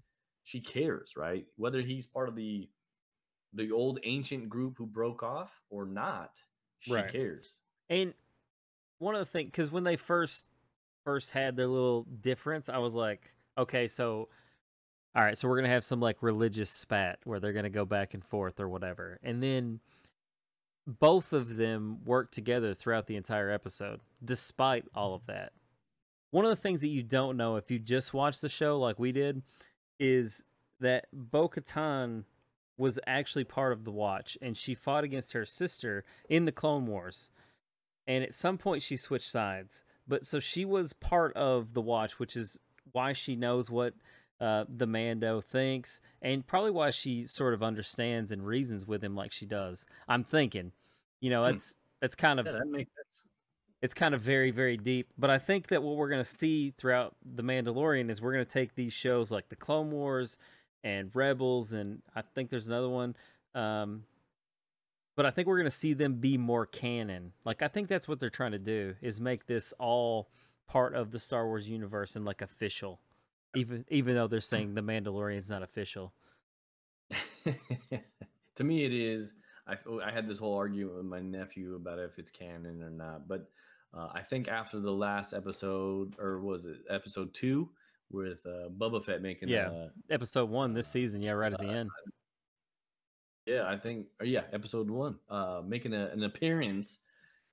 she 0.44 0.60
cares, 0.60 1.16
right? 1.16 1.46
Whether 1.56 1.82
he's 1.82 2.08
part 2.08 2.28
of 2.30 2.36
the 2.36 2.70
the 3.54 3.72
old 3.72 4.00
ancient 4.04 4.50
group 4.50 4.78
who 4.78 4.86
broke 4.86 5.24
off 5.24 5.64
or 5.70 5.86
not, 5.86 6.32
she 6.80 6.92
Right. 6.92 7.10
cares. 7.10 7.60
And 7.90 8.14
one 9.00 9.16
of 9.16 9.20
the 9.20 9.26
things, 9.26 9.48
because 9.48 9.72
when 9.72 9.84
they 9.86 9.96
first 9.96 10.46
first 11.06 11.32
had 11.32 11.56
their 11.56 11.68
little 11.68 12.04
difference, 12.04 12.68
I 12.68 12.80
was 12.80 12.94
like, 12.94 13.34
okay, 13.58 13.88
so 13.88 14.28
all 15.16 15.24
right, 15.24 15.38
so 15.38 15.48
we're 15.48 15.56
gonna 15.56 15.70
have 15.70 15.86
some 15.86 16.00
like 16.02 16.22
religious 16.22 16.70
spat 16.70 17.20
where 17.24 17.40
they're 17.40 17.54
gonna 17.54 17.70
go 17.70 17.86
back 17.86 18.14
and 18.14 18.24
forth 18.24 18.60
or 18.60 18.68
whatever, 18.68 19.18
and 19.24 19.42
then 19.42 19.80
both 20.88 21.34
of 21.34 21.58
them 21.58 22.00
work 22.06 22.32
together 22.32 22.74
throughout 22.74 23.08
the 23.08 23.18
entire 23.18 23.52
episode, 23.52 24.00
despite 24.24 24.86
all 24.96 25.14
of 25.14 25.26
that. 25.28 25.52
One 26.32 26.46
of 26.46 26.50
the 26.50 26.62
things 26.62 26.82
that 26.82 26.88
you 26.88 27.04
don't 27.04 27.36
know 27.36 27.58
if 27.58 27.70
you 27.70 27.78
just 27.78 28.14
watch 28.14 28.40
the 28.40 28.50
show 28.50 28.80
like 28.80 28.98
we 28.98 29.12
did 29.12 29.42
is 30.00 30.46
that 30.80 31.08
Bo 31.12 31.50
Katan 31.50 32.24
was 32.78 33.00
actually 33.06 33.44
part 33.44 33.74
of 33.74 33.84
the 33.84 33.92
Watch, 33.92 34.38
and 34.42 34.56
she 34.56 34.76
fought 34.76 35.04
against 35.04 35.34
her 35.34 35.46
sister 35.46 36.06
in 36.30 36.46
the 36.46 36.52
Clone 36.52 36.86
Wars. 36.86 37.32
And 38.06 38.24
at 38.24 38.34
some 38.34 38.58
point, 38.58 38.84
she 38.84 38.96
switched 38.96 39.30
sides. 39.30 39.84
But 40.08 40.26
so 40.26 40.40
she 40.40 40.64
was 40.64 40.94
part 40.94 41.36
of 41.36 41.74
the 41.74 41.82
Watch, 41.82 42.20
which 42.20 42.38
is 42.38 42.60
why 42.94 43.14
she 43.14 43.36
knows 43.36 43.70
what 43.70 43.94
uh, 44.40 44.66
the 44.70 44.86
Mando 44.88 45.42
thinks, 45.42 46.00
and 46.22 46.46
probably 46.46 46.72
why 46.72 46.92
she 46.92 47.26
sort 47.26 47.54
of 47.54 47.64
understands 47.64 48.32
and 48.32 48.46
reasons 48.46 48.86
with 48.86 49.04
him 49.04 49.16
like 49.16 49.32
she 49.32 49.46
does. 49.46 49.86
I'm 50.08 50.24
thinking, 50.24 50.72
you 51.20 51.30
know, 51.30 51.44
Hmm. 51.46 51.52
that's 51.54 51.76
that's 52.02 52.16
kind 52.16 52.40
of 52.40 52.46
Yeah, 52.46 52.52
that 52.54 52.68
makes 52.68 52.92
sense. 52.96 53.24
it's 53.82 53.94
kind 53.96 54.14
of 54.16 54.22
very 54.22 54.52
very 54.52 54.78
deep 54.78 55.08
but 55.18 55.30
i 55.32 55.38
think 55.40 55.68
that 55.68 55.82
what 55.84 55.96
we're 55.98 56.10
going 56.10 56.24
to 56.24 56.30
see 56.30 56.72
throughout 56.78 57.16
the 57.26 57.42
mandalorian 57.44 58.10
is 58.12 58.22
we're 58.22 58.34
going 58.34 58.46
to 58.46 58.52
take 58.52 58.76
these 58.76 58.94
shows 58.94 59.32
like 59.32 59.50
the 59.50 59.56
clone 59.56 59.90
wars 59.92 60.38
and 60.84 61.10
rebels 61.16 61.74
and 61.74 62.02
i 62.16 62.22
think 62.22 62.50
there's 62.52 62.68
another 62.68 62.90
one 62.90 63.16
um, 63.56 64.04
but 65.16 65.26
i 65.26 65.32
think 65.32 65.48
we're 65.48 65.58
going 65.58 65.66
to 65.66 65.72
see 65.72 65.94
them 65.94 66.16
be 66.16 66.38
more 66.38 66.66
canon 66.68 67.34
like 67.46 67.62
i 67.64 67.68
think 67.68 67.88
that's 67.88 68.08
what 68.08 68.20
they're 68.20 68.30
trying 68.30 68.52
to 68.52 68.60
do 68.60 68.94
is 69.02 69.20
make 69.20 69.46
this 69.48 69.74
all 69.80 70.30
part 70.68 70.94
of 70.94 71.10
the 71.12 71.20
star 71.20 71.46
wars 71.48 71.68
universe 71.68 72.16
and 72.16 72.26
like 72.26 72.42
official 72.42 73.00
even 73.56 73.86
even 73.90 74.16
though 74.16 74.28
they're 74.28 74.42
saying 74.42 74.74
the 74.74 74.82
mandalorian's 74.82 75.50
not 75.50 75.64
official 75.64 76.14
to 78.56 78.64
me, 78.64 78.84
it 78.86 78.94
is. 78.94 79.34
I, 79.68 79.76
I 80.04 80.12
had 80.12 80.28
this 80.28 80.38
whole 80.38 80.56
argument 80.56 80.96
with 80.96 81.06
my 81.06 81.20
nephew 81.20 81.76
about 81.76 82.00
if 82.00 82.18
it's 82.20 82.32
canon 82.32 82.82
or 82.82 82.90
not, 82.90 83.28
but 83.28 83.50
uh, 83.94 84.10
I 84.14 84.22
think 84.22 84.48
after 84.48 84.80
the 84.80 84.92
last 84.92 85.34
episode, 85.34 86.16
or 86.20 86.42
was 86.42 86.66
it 86.66 86.78
episode 86.90 87.34
two, 87.34 87.70
with 88.10 88.46
uh, 88.46 88.70
Boba 88.78 89.04
Fett 89.04 89.22
making, 89.22 89.50
Yeah. 89.50 89.70
uh, 89.70 89.90
episode 90.10 90.50
one 90.50 90.74
this 90.74 90.88
season 90.88 91.22
yeah 91.22 91.32
right 91.32 91.52
at 91.52 91.60
the 91.60 91.68
end 91.68 91.90
yeah, 93.48 93.66
I 93.66 93.78
think, 93.78 94.08
or 94.20 94.26
yeah, 94.26 94.44
episode 94.52 94.90
one, 94.90 95.18
uh, 95.30 95.62
making 95.66 95.94
a, 95.94 96.08
an 96.08 96.24
appearance, 96.24 97.00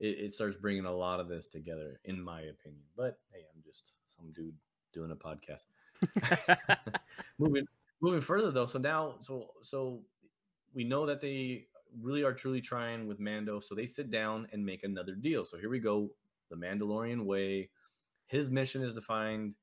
it, 0.00 0.18
it 0.18 0.32
starts 0.32 0.56
bringing 0.56 0.86
a 0.86 0.92
lot 0.92 1.20
of 1.20 1.28
this 1.28 1.46
together, 1.46 2.00
in 2.04 2.20
my 2.20 2.40
opinion. 2.40 2.82
But 2.96 3.20
hey, 3.32 3.42
I'm 3.54 3.62
just 3.64 3.92
some 4.08 4.32
dude 4.32 4.56
doing 4.92 5.12
a 5.12 5.16
podcast. 5.16 5.66
moving 7.38 7.66
moving 8.00 8.20
further 8.20 8.50
though 8.50 8.66
so 8.66 8.78
now 8.78 9.16
so 9.20 9.50
so 9.62 10.00
we 10.74 10.84
know 10.84 11.06
that 11.06 11.20
they 11.20 11.66
really 12.00 12.24
are 12.24 12.32
truly 12.32 12.60
trying 12.60 13.06
with 13.06 13.20
mando 13.20 13.60
so 13.60 13.74
they 13.74 13.86
sit 13.86 14.10
down 14.10 14.48
and 14.52 14.64
make 14.64 14.82
another 14.84 15.14
deal. 15.14 15.44
So 15.44 15.56
here 15.58 15.70
we 15.70 15.78
go 15.78 16.10
the 16.50 16.56
mandalorian 16.56 17.24
way. 17.24 17.70
His 18.26 18.50
mission 18.50 18.82
is 18.82 18.94
to 18.94 19.00
find 19.00 19.54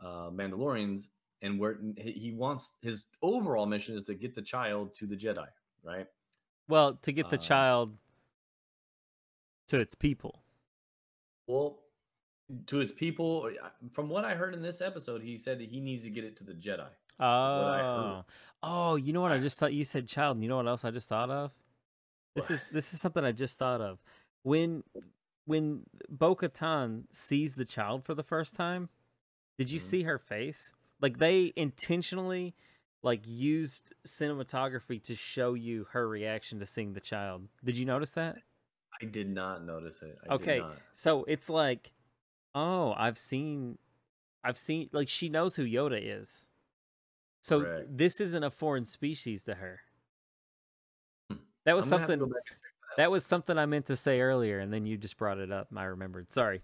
uh 0.00 0.30
mandalorians 0.30 1.08
and 1.42 1.58
where 1.58 1.78
he 1.96 2.34
wants 2.36 2.74
his 2.82 3.04
overall 3.22 3.66
mission 3.66 3.94
is 3.94 4.02
to 4.04 4.14
get 4.14 4.34
the 4.34 4.42
child 4.42 4.94
to 4.94 5.06
the 5.06 5.16
jedi 5.16 5.46
right? 5.82 6.06
Well 6.68 6.94
to 7.02 7.12
get 7.12 7.30
the 7.30 7.36
Um, 7.36 7.42
child 7.42 7.96
to 9.68 9.78
its 9.78 9.94
people. 9.94 10.42
Well 11.46 11.78
to 12.66 12.76
his 12.78 12.92
people 12.92 13.50
from 13.92 14.08
what 14.08 14.24
i 14.24 14.34
heard 14.34 14.54
in 14.54 14.62
this 14.62 14.80
episode 14.80 15.20
he 15.22 15.36
said 15.36 15.58
that 15.58 15.68
he 15.68 15.80
needs 15.80 16.04
to 16.04 16.10
get 16.10 16.24
it 16.24 16.36
to 16.36 16.44
the 16.44 16.52
jedi 16.54 16.86
Oh, 17.18 18.24
oh, 18.62 18.96
you 18.96 19.14
know 19.14 19.22
what? 19.22 19.32
I 19.32 19.38
just 19.38 19.58
thought 19.58 19.72
you 19.72 19.84
said 19.84 20.06
child. 20.06 20.36
And 20.36 20.42
you 20.44 20.50
know 20.50 20.58
what 20.58 20.66
else 20.66 20.84
I 20.84 20.90
just 20.90 21.08
thought 21.08 21.30
of? 21.30 21.50
This 22.34 22.50
What? 22.50 22.54
is 22.56 22.68
this 22.68 22.92
is 22.92 23.00
something 23.00 23.24
I 23.24 23.32
just 23.32 23.58
thought 23.58 23.80
of. 23.80 23.98
When 24.42 24.84
when 25.46 25.84
Bo 26.10 26.36
Katan 26.36 27.04
sees 27.12 27.54
the 27.54 27.64
child 27.64 28.04
for 28.04 28.12
the 28.12 28.22
first 28.22 28.54
time, 28.54 28.90
did 29.56 29.70
you 29.70 29.78
Mhm. 29.80 29.82
see 29.84 30.02
her 30.02 30.18
face? 30.18 30.74
Like 31.00 31.16
they 31.16 31.54
intentionally 31.56 32.54
like 33.02 33.22
used 33.26 33.94
cinematography 34.06 35.02
to 35.04 35.14
show 35.14 35.54
you 35.54 35.84
her 35.92 36.06
reaction 36.06 36.58
to 36.58 36.66
seeing 36.66 36.92
the 36.92 37.00
child. 37.00 37.48
Did 37.64 37.78
you 37.78 37.86
notice 37.86 38.12
that? 38.12 38.36
i 39.00 39.06
did 39.06 39.28
not 39.30 39.64
notice 39.64 40.02
it 40.02 40.18
I 40.24 40.28
did 40.28 40.32
Okay. 40.42 40.62
So 40.92 41.24
it's 41.24 41.48
like, 41.48 41.92
oh, 42.56 42.94
I've 42.96 43.18
seen, 43.18 43.78
I've 44.42 44.58
seen, 44.58 44.88
like 44.92 45.08
she 45.08 45.28
knows 45.28 45.54
who 45.54 45.64
Yoda 45.64 46.00
is. 46.02 46.46
So 47.42 47.60
Correct. 47.60 47.96
this 47.96 48.20
isn't 48.20 48.42
a 48.42 48.50
foreign 48.50 48.86
species 48.86 49.44
to 49.44 49.54
her. 49.54 49.80
Hmm. 51.30 51.36
That 51.64 51.76
was 51.76 51.84
I'm 51.86 51.90
gonna 51.90 52.00
have 52.00 52.08
to 52.08 52.12
something. 52.14 52.28
go 52.28 52.34
back 52.34 52.42
and 52.48 52.56
check 52.58 52.72
that. 52.96 53.02
That 53.02 53.10
was 53.12 53.24
something 53.24 53.58
I 53.58 53.66
meant 53.66 53.86
to 53.86 53.94
say 53.94 54.20
earlier, 54.20 54.58
and 54.58 54.72
then 54.72 54.86
you 54.86 54.96
just 54.96 55.16
brought 55.16 55.38
it 55.38 55.52
up. 55.52 55.68
I 55.76 55.84
remembered. 55.84 56.32
Sorry. 56.32 56.62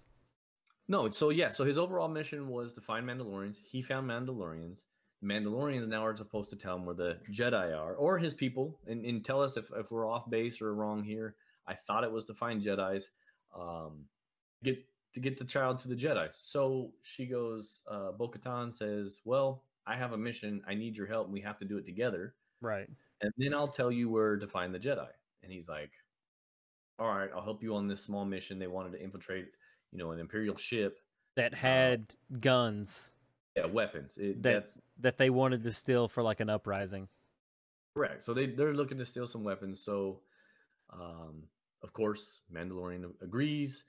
No, 0.89 1.09
so 1.11 1.31
yeah, 1.31 1.51
so 1.51 1.65
his 1.65 1.79
overall 1.79 2.09
mission 2.09 2.49
was 2.49 2.73
to 2.73 2.81
find 2.81 3.07
Mandalorians. 3.07 3.59
He 3.63 3.83
found 3.83 4.11
Mandalorians. 4.11 4.85
Mandalorians 5.23 5.87
now 5.87 6.05
are 6.05 6.17
supposed 6.17 6.51
to 6.51 6.57
tell 6.57 6.75
him 6.75 6.85
where 6.85 6.97
the 6.97 7.19
Jedi 7.31 7.79
are, 7.79 7.95
or 7.95 8.19
his 8.19 8.35
people, 8.35 8.77
and, 8.89 9.05
and 9.05 9.25
tell 9.25 9.41
us 9.41 9.57
if, 9.57 9.71
if 9.77 9.93
we're 9.93 10.09
off 10.09 10.29
base 10.29 10.61
or 10.61 10.75
wrong 10.75 11.05
here. 11.05 11.37
I 11.69 11.75
thought 11.75 12.03
it 12.03 12.11
was 12.11 12.27
to 12.27 12.35
find 12.35 12.61
Jedi's, 12.61 13.13
um, 13.57 14.05
get 14.65 14.85
to 15.13 15.21
get 15.21 15.37
the 15.37 15.45
child 15.45 15.79
to 15.81 15.89
the 15.89 15.95
Jedi. 15.97 16.29
So 16.33 16.93
she 17.03 17.27
goes, 17.27 17.83
uh, 17.87 18.13
Bo-Katan 18.13 18.73
says, 18.73 19.21
"Well, 19.25 19.65
I 19.87 19.97
have 19.97 20.13
a 20.13 20.19
mission. 20.19 20.63
I 20.67 20.75
need 20.75 20.97
your 20.97 21.07
help. 21.07 21.27
And 21.27 21.33
we 21.35 21.41
have 21.43 21.59
to 21.59 21.65
do 21.65 21.77
it 21.79 21.85
together, 21.85 22.35
Right. 22.61 22.89
and 23.21 23.33
then 23.37 23.53
I'll 23.55 23.69
tell 23.69 23.93
you 23.93 24.09
where 24.09 24.37
to 24.37 24.47
find 24.49 24.75
the 24.75 24.79
Jedi." 24.81 25.11
And 25.43 25.53
he's 25.53 25.69
like, 25.69 25.93
"All 26.99 27.09
right, 27.09 27.31
I'll 27.35 27.43
help 27.43 27.63
you 27.63 27.75
on 27.75 27.89
this 27.89 28.03
small 28.03 28.25
mission. 28.25 28.59
They 28.59 28.67
wanted 28.69 28.93
to 28.93 29.03
infiltrate, 29.03 29.53
you 29.91 29.99
know, 29.99 30.13
an 30.13 30.19
Imperial 30.19 30.57
ship." 30.57 30.99
That 31.35 31.55
had 31.55 32.15
guns 32.41 33.13
Yeah, 33.57 33.67
weapons. 33.67 34.17
It, 34.17 34.43
That- 34.43 34.53
that's 34.61 34.81
that 34.99 35.19
they 35.19 35.29
wanted 35.31 35.63
to 35.65 35.73
steal 35.73 36.09
for 36.09 36.23
like 36.23 36.41
an 36.41 36.49
uprising. 36.49 37.09
correct. 37.95 38.23
So 38.23 38.33
they 38.33 38.47
they're 38.47 38.73
looking 38.73 38.97
to 38.99 39.05
steal 39.05 39.27
some 39.27 39.45
weapons. 39.45 39.83
So, 39.83 40.23
um, 40.91 41.47
of 41.83 41.93
course, 41.93 42.41
Mandalorian 42.51 43.13
agrees. 43.21 43.85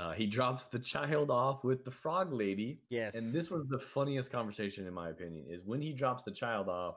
Uh, 0.00 0.12
he 0.12 0.26
drops 0.26 0.64
the 0.66 0.78
child 0.78 1.30
off 1.30 1.62
with 1.62 1.84
the 1.84 1.90
frog 1.90 2.32
lady, 2.32 2.80
Yes. 2.88 3.14
and 3.14 3.32
this 3.34 3.50
was 3.50 3.66
the 3.68 3.78
funniest 3.78 4.32
conversation 4.32 4.86
in 4.86 4.94
my 4.94 5.10
opinion. 5.10 5.44
Is 5.48 5.62
when 5.66 5.82
he 5.82 5.92
drops 5.92 6.24
the 6.24 6.30
child 6.30 6.68
off. 6.70 6.96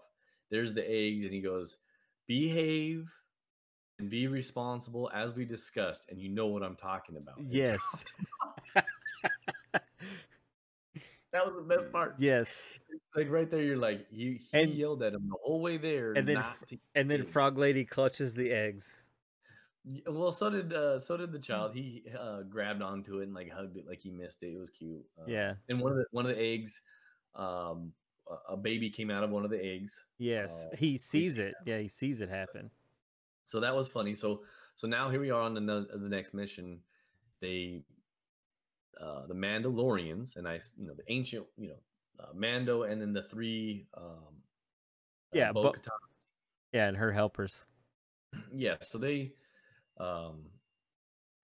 There's 0.50 0.72
the 0.74 0.90
eggs, 0.90 1.24
and 1.26 1.34
he 1.34 1.42
goes, 1.42 1.78
"Behave 2.28 3.12
and 4.00 4.10
be 4.10 4.28
responsible, 4.28 5.12
as 5.14 5.36
we 5.36 5.44
discussed." 5.44 6.04
And 6.10 6.18
you 6.20 6.30
know 6.30 6.48
what 6.48 6.64
I'm 6.64 6.76
talking 6.78 7.18
about. 7.18 7.36
Yes. 7.50 7.78
drops 7.80 8.14
it 8.20 8.84
off. 9.74 9.82
that 11.34 11.46
was 11.46 11.56
the 11.56 11.62
best 11.76 11.92
part. 11.92 12.16
yes. 12.20 12.70
like 13.16 13.30
right 13.30 13.50
there, 13.50 13.62
you're 13.64 13.78
like 13.78 14.06
he, 14.12 14.40
he 14.52 14.60
And- 14.60 14.74
yelled 14.74 15.04
at 15.04 15.14
him 15.14 15.28
the 15.28 15.36
whole 15.44 15.60
way 15.62 15.78
there, 15.78 16.14
and 16.14 16.26
then 16.28 16.42
And 16.96 17.10
then 17.12 17.22
eggs. 17.22 17.32
Frog 17.32 17.58
Lady 17.58 17.84
clutches 17.84 18.34
the 18.34 18.52
eggs. 18.52 19.03
Well, 20.08 20.32
so 20.32 20.50
did 20.50 20.72
uh, 20.74 21.00
so 21.00 21.18
did 21.18 21.32
the 21.32 21.40
child. 21.40 21.74
He 21.74 22.04
uh, 22.18 22.44
grabbed 22.44 22.82
onto 22.82 23.20
it 23.20 23.24
and 23.24 23.34
like 23.34 23.52
hugged 23.52 23.76
it 23.78 23.86
like 23.88 24.00
he 24.02 24.12
missed 24.12 24.42
it. 24.44 24.54
It 24.54 24.60
was 24.60 24.70
cute. 24.70 25.04
Uh, 25.20 25.26
Yeah. 25.28 25.56
And 25.68 25.82
one 25.82 25.92
of 25.92 25.98
the 25.98 26.06
one 26.12 26.26
of 26.26 26.36
the 26.36 26.42
eggs, 26.42 26.82
um, 27.36 27.94
a- 28.48 28.56
baby 28.56 28.90
came 28.90 29.12
out 29.12 29.24
of 29.24 29.30
one 29.30 29.44
of 29.44 29.52
the 29.52 29.64
eggs. 29.64 30.06
Yes. 30.18 30.68
Uh, 30.72 30.76
he 30.78 30.98
sees 30.98 31.36
see 31.36 31.42
it. 31.42 31.56
Yeah, 31.66 31.80
he 31.80 31.90
sees 31.90 32.22
it 32.22 32.30
happen. 32.30 32.72
So 33.46 33.60
that 33.60 33.76
was 33.76 33.90
funny. 33.90 34.16
So 34.16 34.44
so 34.76 34.88
now 34.88 35.10
here 35.10 35.20
we 35.20 35.32
are 35.32 35.42
on 35.42 35.54
the 35.54 35.62
the 35.62 36.10
next 36.10 36.34
mission. 36.34 36.80
They, 37.42 37.84
uh, 39.02 39.28
the 39.28 39.34
Mandalorians, 39.34 40.38
and 40.38 40.48
I, 40.48 40.62
you 40.78 40.88
know, 40.88 40.94
the 40.94 41.04
ancient, 41.12 41.46
you 41.58 41.68
know, 41.70 41.80
uh, 42.22 42.32
Mando, 42.34 42.84
and 42.84 43.02
then 43.02 43.12
the 43.12 43.24
three, 43.24 43.86
um, 43.96 44.42
Yeah, 45.34 45.50
uh, 45.50 45.54
Bo- 45.54 45.64
Bo-Katan 45.64 45.90
Yeah, 46.72 46.88
and 46.88 46.96
her 46.96 47.12
helpers. 47.12 47.68
yeah 48.54 48.78
so 48.82 48.98
they 48.98 49.34
um 50.04 50.44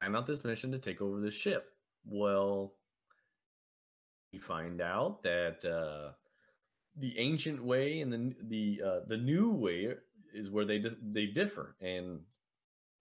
i'm 0.01 0.15
out 0.15 0.25
this 0.25 0.43
mission 0.43 0.71
to 0.71 0.79
take 0.79 1.01
over 1.01 1.19
the 1.19 1.31
ship. 1.31 1.71
Well 2.05 2.73
we 4.33 4.39
find 4.39 4.81
out 4.81 5.23
that 5.23 5.65
uh 5.65 6.11
the 6.97 7.17
ancient 7.17 7.63
way 7.63 8.01
and 8.01 8.11
the 8.11 8.35
the 8.47 8.81
uh 8.85 8.99
the 9.07 9.17
new 9.17 9.51
way 9.51 9.93
is 10.33 10.49
where 10.49 10.65
they 10.65 10.83
they 11.11 11.27
differ. 11.27 11.75
And 11.81 12.19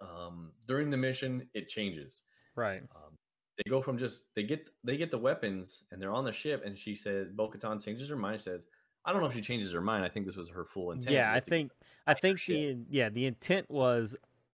um 0.00 0.52
during 0.66 0.90
the 0.90 0.96
mission 0.96 1.48
it 1.54 1.68
changes. 1.68 2.22
Right. 2.56 2.82
um, 2.96 3.16
they 3.56 3.70
go 3.70 3.82
from 3.82 3.98
just 3.98 4.24
they 4.36 4.44
get 4.44 4.68
they 4.84 4.96
get 4.96 5.10
the 5.10 5.18
weapons 5.18 5.82
and 5.90 6.00
they're 6.00 6.12
on 6.12 6.24
the 6.24 6.32
ship 6.32 6.62
and 6.64 6.78
she 6.78 6.94
says 6.94 7.30
Bo-Katan 7.32 7.84
changes 7.84 8.08
her 8.08 8.16
mind. 8.16 8.40
Says 8.40 8.66
I 9.04 9.12
don't 9.12 9.20
know 9.20 9.28
if 9.28 9.34
she 9.34 9.40
changes 9.40 9.72
her 9.72 9.80
mind. 9.80 10.04
I 10.04 10.08
think 10.08 10.26
this 10.26 10.36
was 10.36 10.48
her 10.48 10.64
full 10.64 10.92
intent. 10.92 11.14
Yeah, 11.14 11.30
I 11.30 11.36
was 11.36 11.44
to 11.44 11.50
get 11.50 11.56
think 11.56 11.72
I 12.06 12.14
think 12.14 12.44
the 12.46 12.78
yeah 12.88 13.08
the 13.08 13.26
intent 13.26 13.70
was 13.70 14.16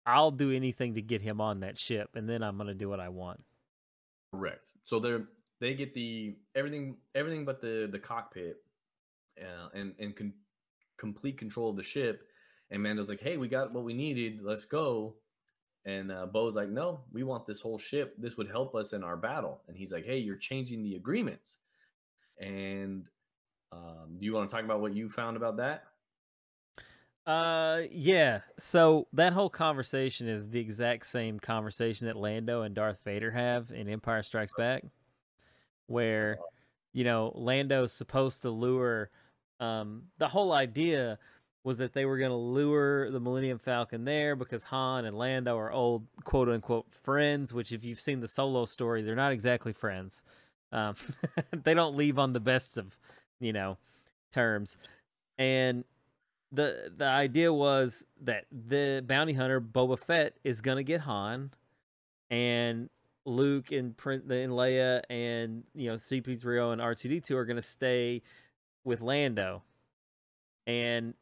I'll 0.09 0.31
do 0.31 0.51
anything 0.51 0.95
to 0.95 1.01
get 1.01 1.21
him 1.21 1.39
on 1.39 1.59
that 1.59 1.77
ship, 1.77 2.09
and 2.15 2.27
then 2.27 2.41
I'm 2.41 2.57
gonna 2.57 2.73
do 2.73 2.89
what 2.89 2.99
I 2.99 3.09
want. 3.09 3.41
Correct. 4.33 4.65
So 4.85 4.99
they're 4.99 5.25
they 5.61 5.73
get 5.75 5.93
the 5.93 6.35
everything 6.55 6.97
everything 7.13 7.45
but 7.45 7.61
the 7.61 7.87
the 7.91 7.99
cockpit, 7.99 8.57
uh, 9.39 9.69
and 9.73 9.93
and 9.99 10.15
con- 10.15 10.33
complete 10.97 11.37
control 11.37 11.69
of 11.69 11.75
the 11.75 11.83
ship. 11.83 12.23
And 12.71 12.81
Mando's 12.81 13.09
like, 13.09 13.21
"Hey, 13.21 13.37
we 13.37 13.47
got 13.47 13.71
what 13.71 13.83
we 13.83 13.93
needed. 13.93 14.39
Let's 14.41 14.65
go." 14.65 15.15
And 15.85 16.11
uh, 16.11 16.25
Bo's 16.25 16.55
like, 16.55 16.69
"No, 16.69 17.01
we 17.11 17.23
want 17.23 17.45
this 17.45 17.61
whole 17.61 17.77
ship. 17.77 18.15
This 18.17 18.37
would 18.37 18.49
help 18.49 18.75
us 18.75 18.93
in 18.93 19.03
our 19.03 19.17
battle." 19.17 19.61
And 19.67 19.77
he's 19.77 19.91
like, 19.91 20.05
"Hey, 20.05 20.17
you're 20.17 20.37
changing 20.37 20.83
the 20.83 20.95
agreements." 20.95 21.57
And 22.39 23.05
um, 23.71 24.15
do 24.17 24.25
you 24.25 24.33
want 24.33 24.49
to 24.49 24.55
talk 24.55 24.65
about 24.65 24.81
what 24.81 24.95
you 24.95 25.09
found 25.09 25.37
about 25.37 25.57
that? 25.57 25.83
Uh, 27.29 27.83
yeah. 27.91 28.39
So 28.57 29.05
that 29.13 29.33
whole 29.33 29.51
conversation 29.51 30.27
is 30.27 30.49
the 30.49 30.59
exact 30.59 31.05
same 31.05 31.39
conversation 31.39 32.07
that 32.07 32.15
Lando 32.15 32.63
and 32.63 32.73
Darth 32.73 33.01
Vader 33.05 33.29
have 33.29 33.69
in 33.69 33.87
Empire 33.87 34.23
Strikes 34.23 34.53
Back, 34.57 34.83
where 35.85 36.39
you 36.91 37.03
know 37.03 37.31
Lando's 37.35 37.93
supposed 37.93 38.41
to 38.41 38.49
lure. 38.49 39.11
Um, 39.59 40.05
the 40.17 40.27
whole 40.27 40.51
idea 40.53 41.19
was 41.63 41.77
that 41.77 41.93
they 41.93 42.05
were 42.05 42.17
going 42.17 42.31
to 42.31 42.35
lure 42.35 43.11
the 43.11 43.19
Millennium 43.19 43.59
Falcon 43.59 44.05
there 44.05 44.35
because 44.35 44.63
Han 44.63 45.05
and 45.05 45.15
Lando 45.15 45.55
are 45.55 45.71
old 45.71 46.07
quote 46.23 46.49
unquote 46.49 46.87
friends. 46.91 47.53
Which, 47.53 47.71
if 47.71 47.83
you've 47.83 48.01
seen 48.01 48.21
the 48.21 48.27
Solo 48.27 48.65
story, 48.65 49.03
they're 49.03 49.15
not 49.15 49.33
exactly 49.33 49.73
friends. 49.73 50.23
Um, 50.71 50.95
they 51.63 51.75
don't 51.75 51.95
leave 51.95 52.17
on 52.17 52.33
the 52.33 52.39
best 52.39 52.75
of 52.75 52.97
you 53.39 53.53
know 53.53 53.77
terms, 54.31 54.77
and 55.37 55.83
the 56.51 56.91
the 56.95 57.05
idea 57.05 57.53
was 57.53 58.05
that 58.21 58.45
the 58.51 59.03
bounty 59.05 59.33
hunter 59.33 59.61
Boba 59.61 59.97
Fett 59.99 60.35
is 60.43 60.61
gonna 60.61 60.83
get 60.83 61.01
Han, 61.01 61.51
and 62.29 62.89
Luke 63.25 63.71
and 63.71 63.95
Prin- 63.95 64.31
and 64.31 64.51
Leia 64.53 65.01
and 65.09 65.63
you 65.75 65.89
know 65.91 65.97
CP3O 65.97 66.71
and 66.73 66.81
R2D2 66.81 67.31
are 67.35 67.45
gonna 67.45 67.61
stay 67.61 68.21
with 68.83 69.01
Lando, 69.01 69.61
and 70.65 71.13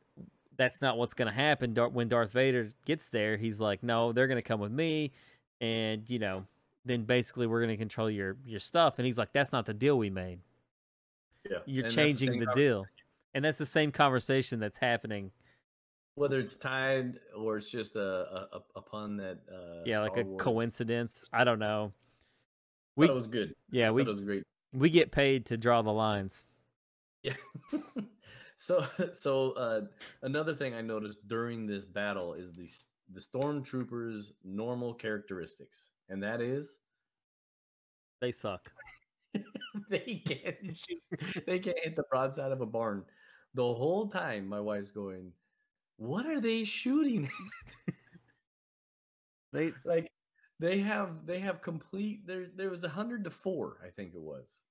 that's 0.55 0.81
not 0.81 0.97
what's 0.97 1.13
gonna 1.13 1.31
happen. 1.31 1.73
Dar- 1.73 1.89
when 1.89 2.07
Darth 2.07 2.31
Vader 2.31 2.69
gets 2.85 3.09
there, 3.09 3.37
he's 3.37 3.59
like, 3.59 3.83
no, 3.83 4.11
they're 4.13 4.27
gonna 4.27 4.41
come 4.41 4.59
with 4.59 4.71
me, 4.71 5.11
and 5.59 6.09
you 6.09 6.19
know, 6.19 6.45
then 6.85 7.03
basically 7.03 7.47
we're 7.47 7.61
gonna 7.61 7.75
control 7.77 8.09
your 8.09 8.37
your 8.45 8.59
stuff. 8.61 8.97
And 8.97 9.05
he's 9.05 9.17
like, 9.17 9.33
that's 9.33 9.51
not 9.51 9.65
the 9.65 9.73
deal 9.73 9.97
we 9.97 10.09
made. 10.09 10.39
Yeah, 11.49 11.57
You're 11.65 11.85
And 11.85 11.93
changing 11.93 12.39
the 12.39 12.45
conver- 12.47 12.55
deal. 12.55 12.85
And 13.33 13.45
that's 13.45 13.57
the 13.57 13.65
same 13.65 13.91
conversation 13.91 14.59
that's 14.59 14.77
happening 14.79 15.31
Whether 16.15 16.39
it's 16.39 16.55
tied 16.55 17.19
or 17.37 17.57
it's 17.57 17.69
just 17.69 17.95
a 17.95 18.47
a, 18.53 18.61
a- 18.75 18.81
pun 18.81 19.17
that 19.17 19.39
uh, 19.51 19.83
yeah, 19.85 19.99
like 19.99 20.17
a 20.17 20.23
Wars- 20.23 20.41
coincidence. 20.41 21.25
I 21.31 21.43
don't 21.43 21.59
know. 21.59 21.93
We 22.95 23.05
thought 23.05 23.11
it 23.13 23.15
was 23.15 23.27
good. 23.27 23.53
yeah, 23.69 23.91
we 23.91 24.01
it 24.01 24.07
was 24.07 24.21
great. 24.21 24.43
we 24.73 24.89
get 24.89 25.11
paid 25.11 25.45
to 25.47 25.57
draw 25.57 25.81
the 25.83 25.91
lines. 25.93 26.45
Yeah. 27.23 27.33
so 28.55 28.83
so 29.11 29.51
uh 29.51 29.81
another 30.23 30.55
thing 30.55 30.73
I 30.73 30.81
noticed 30.81 31.19
during 31.27 31.67
this 31.67 31.85
battle 31.85 32.33
is 32.33 32.53
the 32.53 32.67
the 33.13 33.19
stormtroopers 33.21 34.31
normal 34.43 34.93
characteristics. 34.93 35.89
And 36.09 36.23
that 36.23 36.41
is 36.41 36.77
They 38.21 38.31
suck. 38.31 38.71
they 39.89 40.21
can't 40.25 40.77
shoot 40.77 41.01
they 41.45 41.59
can't 41.59 41.77
hit 41.83 41.95
the 41.95 42.03
broadside 42.09 42.51
of 42.51 42.61
a 42.61 42.65
barn. 42.65 43.03
The 43.53 43.63
whole 43.63 44.07
time 44.07 44.47
my 44.47 44.59
wife's 44.59 44.91
going, 44.91 45.31
What 45.97 46.25
are 46.25 46.39
they 46.41 46.63
shooting? 46.63 47.29
They 49.53 49.71
like 49.85 50.11
they 50.59 50.79
have 50.79 51.25
they 51.25 51.39
have 51.39 51.61
complete 51.61 52.25
there 52.25 52.47
there 52.55 52.69
was 52.69 52.83
a 52.83 52.89
hundred 52.89 53.23
to 53.25 53.29
four, 53.29 53.77
I 53.85 53.89
think 53.89 54.13
it 54.13 54.21
was. 54.21 54.61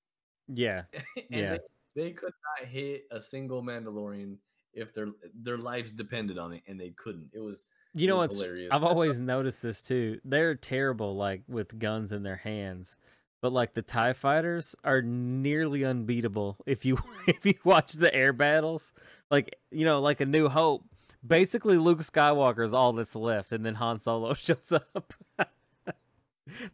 yeah. 0.49 0.83
and 1.17 1.25
Yeah. 1.31 1.57
they, 1.95 2.03
they 2.03 2.13
could 2.13 2.33
not 2.59 2.69
hit 2.69 3.05
a 3.11 3.21
single 3.21 3.63
Mandalorian 3.63 4.37
if 4.75 4.93
their 4.93 5.09
their 5.35 5.59
lives 5.59 5.91
depended 5.91 6.37
on 6.39 6.53
it, 6.53 6.63
and 6.67 6.79
they 6.79 6.91
couldn't. 6.91 7.31
It 7.33 7.41
was 7.41 7.67
You 7.95 8.07
know 8.07 8.17
what's 8.17 8.37
hilarious. 8.37 8.69
I've 8.73 8.85
always 8.85 9.19
noticed 9.19 9.63
this 9.63 9.83
too. 9.83 10.21
They're 10.25 10.55
terrible 10.55 11.17
like 11.17 11.43
with 11.49 11.79
guns 11.79 12.13
in 12.13 12.23
their 12.23 12.37
hands. 12.37 12.97
But 13.43 13.53
like 13.53 13.75
the 13.75 13.83
TIE 13.83 14.13
fighters 14.13 14.75
are 14.83 15.03
nearly 15.03 15.85
unbeatable 15.85 16.57
if 16.67 16.85
you 16.85 16.99
if 17.29 17.45
you 17.45 17.55
watch 17.65 17.93
the 17.93 18.13
air 18.15 18.33
battles. 18.33 18.93
Like 19.31 19.57
you 19.71 19.85
know, 19.85 20.01
like 20.01 20.21
a 20.21 20.27
new 20.27 20.49
hope. 20.49 20.85
Basically 21.27 21.77
Luke 21.77 22.01
Skywalker 22.01 22.65
is 22.65 22.73
all 22.73 22.93
that's 22.93 23.17
left 23.17 23.53
and 23.53 23.67
then 23.67 23.75
Han 23.77 24.01
Solo 24.01 24.35
shows 24.35 24.73
up. 24.73 25.15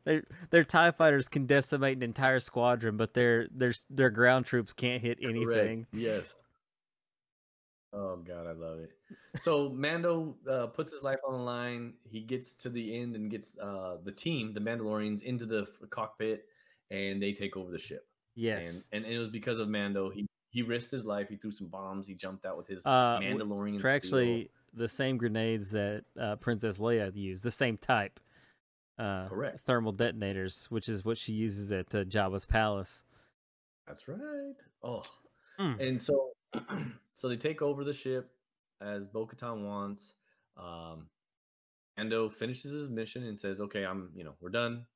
their 0.05 0.25
their 0.51 0.65
TIE 0.65 0.91
fighters 0.91 1.29
can 1.29 1.47
decimate 1.47 1.97
an 1.97 2.03
entire 2.03 2.41
squadron, 2.41 2.97
but 2.97 3.15
their 3.15 3.49
their 3.51 3.73
their 3.91 4.11
ground 4.11 4.47
troops 4.47 4.73
can't 4.73 5.03
hit 5.03 5.21
Correct. 5.21 5.37
anything. 5.37 5.87
Yes. 5.93 6.35
Oh 7.95 8.17
god, 8.17 8.47
I 8.47 8.53
love 8.53 8.79
it. 8.79 8.91
So 9.39 9.69
Mando 9.69 10.35
uh, 10.51 10.67
puts 10.69 10.91
his 10.91 11.03
life 11.03 11.19
on 11.27 11.35
the 11.35 11.41
line. 11.45 11.95
He 12.05 12.21
gets 12.21 12.55
to 12.55 12.71
the 12.71 12.99
end 12.99 13.17
and 13.17 13.31
gets 13.31 13.57
uh, 13.59 13.99
the 14.03 14.13
team, 14.13 14.55
the 14.55 14.61
Mandalorians, 14.61 15.23
into 15.23 15.45
the 15.45 15.63
f- 15.63 15.91
cockpit, 15.91 16.47
and 16.91 17.23
they 17.23 17.33
take 17.33 17.57
over 17.57 17.71
the 17.71 17.79
ship. 17.79 18.07
Yes. 18.35 18.87
And, 18.93 19.05
and 19.05 19.15
it 19.15 19.19
was 19.19 19.29
because 19.29 19.59
of 19.59 19.69
Mando. 19.69 20.09
He 20.11 20.27
he 20.51 20.63
risked 20.63 20.91
his 20.91 21.05
life. 21.05 21.29
He 21.29 21.37
threw 21.37 21.53
some 21.53 21.67
bombs. 21.69 22.07
He 22.07 22.15
jumped 22.15 22.47
out 22.47 22.57
with 22.57 22.67
his 22.67 22.85
Uh, 22.87 23.19
Mandalorian. 23.21 23.81
They're 23.83 23.91
actually 23.91 24.51
the 24.75 24.89
same 24.89 25.19
grenades 25.19 25.71
that 25.71 26.05
uh, 26.19 26.37
Princess 26.37 26.79
Leia 26.79 27.15
used, 27.15 27.45
the 27.45 27.51
same 27.51 27.77
type. 27.77 28.21
Uh, 28.99 29.29
Correct. 29.29 29.61
Thermal 29.67 29.93
detonators, 29.93 30.67
which 30.71 30.89
is 30.89 31.05
what 31.05 31.19
she 31.19 31.33
uses 31.33 31.73
at 31.73 31.95
uh, 31.95 32.05
Jabba's 32.05 32.47
palace. 32.47 33.05
That's 33.87 34.07
right. 34.09 34.55
Oh, 34.83 35.03
Mm. 35.61 35.79
and 35.87 36.01
so 36.01 36.31
so 37.15 37.29
they 37.29 37.37
take 37.37 37.63
over 37.63 37.85
the 37.85 37.93
ship 37.93 38.31
as 38.81 39.07
Bo-Katan 39.07 39.67
wants. 39.67 40.15
Um, 40.57 41.07
Ando 41.99 42.33
finishes 42.33 42.71
his 42.73 42.89
mission 42.89 43.25
and 43.25 43.39
says, 43.39 43.61
"Okay, 43.61 43.85
I'm 43.85 44.11
you 44.15 44.25
know 44.25 44.35
we're 44.41 44.51
done. 44.51 44.87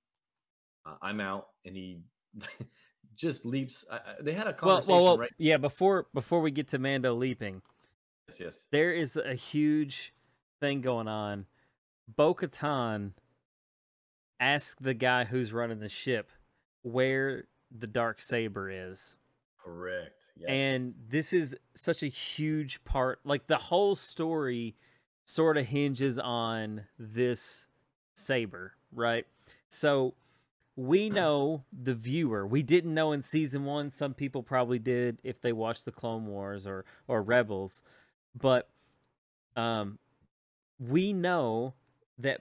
Uh, 0.84 0.94
I'm 1.02 1.20
out." 1.20 1.48
And 1.64 1.76
he 1.76 2.00
just 3.16 3.44
leaps. 3.44 3.84
I, 3.90 3.96
I- 3.96 4.00
they 4.22 4.32
had 4.32 4.46
a 4.46 4.52
conversation, 4.52 4.94
well, 4.94 5.04
well, 5.04 5.18
right? 5.18 5.32
yeah. 5.38 5.56
Before 5.58 6.06
before 6.14 6.40
we 6.40 6.50
get 6.50 6.68
to 6.68 6.78
Mando 6.78 7.14
leaping, 7.14 7.62
Yes, 8.28 8.40
yes. 8.40 8.66
there 8.70 8.92
is 8.92 9.16
a 9.16 9.34
huge 9.34 10.12
thing 10.60 10.80
going 10.80 11.08
on. 11.08 11.46
Bo-Katan 12.16 13.12
asked 14.38 14.82
the 14.82 14.94
guy 14.94 15.24
who's 15.24 15.52
running 15.52 15.80
the 15.80 15.88
ship 15.88 16.30
where 16.82 17.44
the 17.76 17.86
dark 17.86 18.20
saber 18.20 18.70
is. 18.70 19.16
Correct. 19.62 20.25
Yes. 20.38 20.48
And 20.48 20.94
this 21.08 21.32
is 21.32 21.56
such 21.74 22.02
a 22.02 22.08
huge 22.08 22.84
part. 22.84 23.20
Like 23.24 23.46
the 23.46 23.56
whole 23.56 23.94
story 23.94 24.76
sort 25.24 25.56
of 25.56 25.66
hinges 25.66 26.18
on 26.18 26.84
this 26.98 27.66
saber, 28.14 28.74
right? 28.92 29.26
So 29.68 30.14
we 30.76 31.10
know 31.10 31.64
the 31.72 31.94
viewer. 31.94 32.46
We 32.46 32.62
didn't 32.62 32.94
know 32.94 33.12
in 33.12 33.22
season 33.22 33.64
one. 33.64 33.90
Some 33.90 34.14
people 34.14 34.42
probably 34.42 34.78
did 34.78 35.20
if 35.24 35.40
they 35.40 35.52
watched 35.52 35.84
the 35.84 35.92
Clone 35.92 36.26
Wars 36.26 36.66
or 36.66 36.84
or 37.08 37.22
Rebels, 37.22 37.82
but 38.38 38.68
um, 39.56 39.98
we 40.78 41.12
know 41.12 41.74
that 42.18 42.40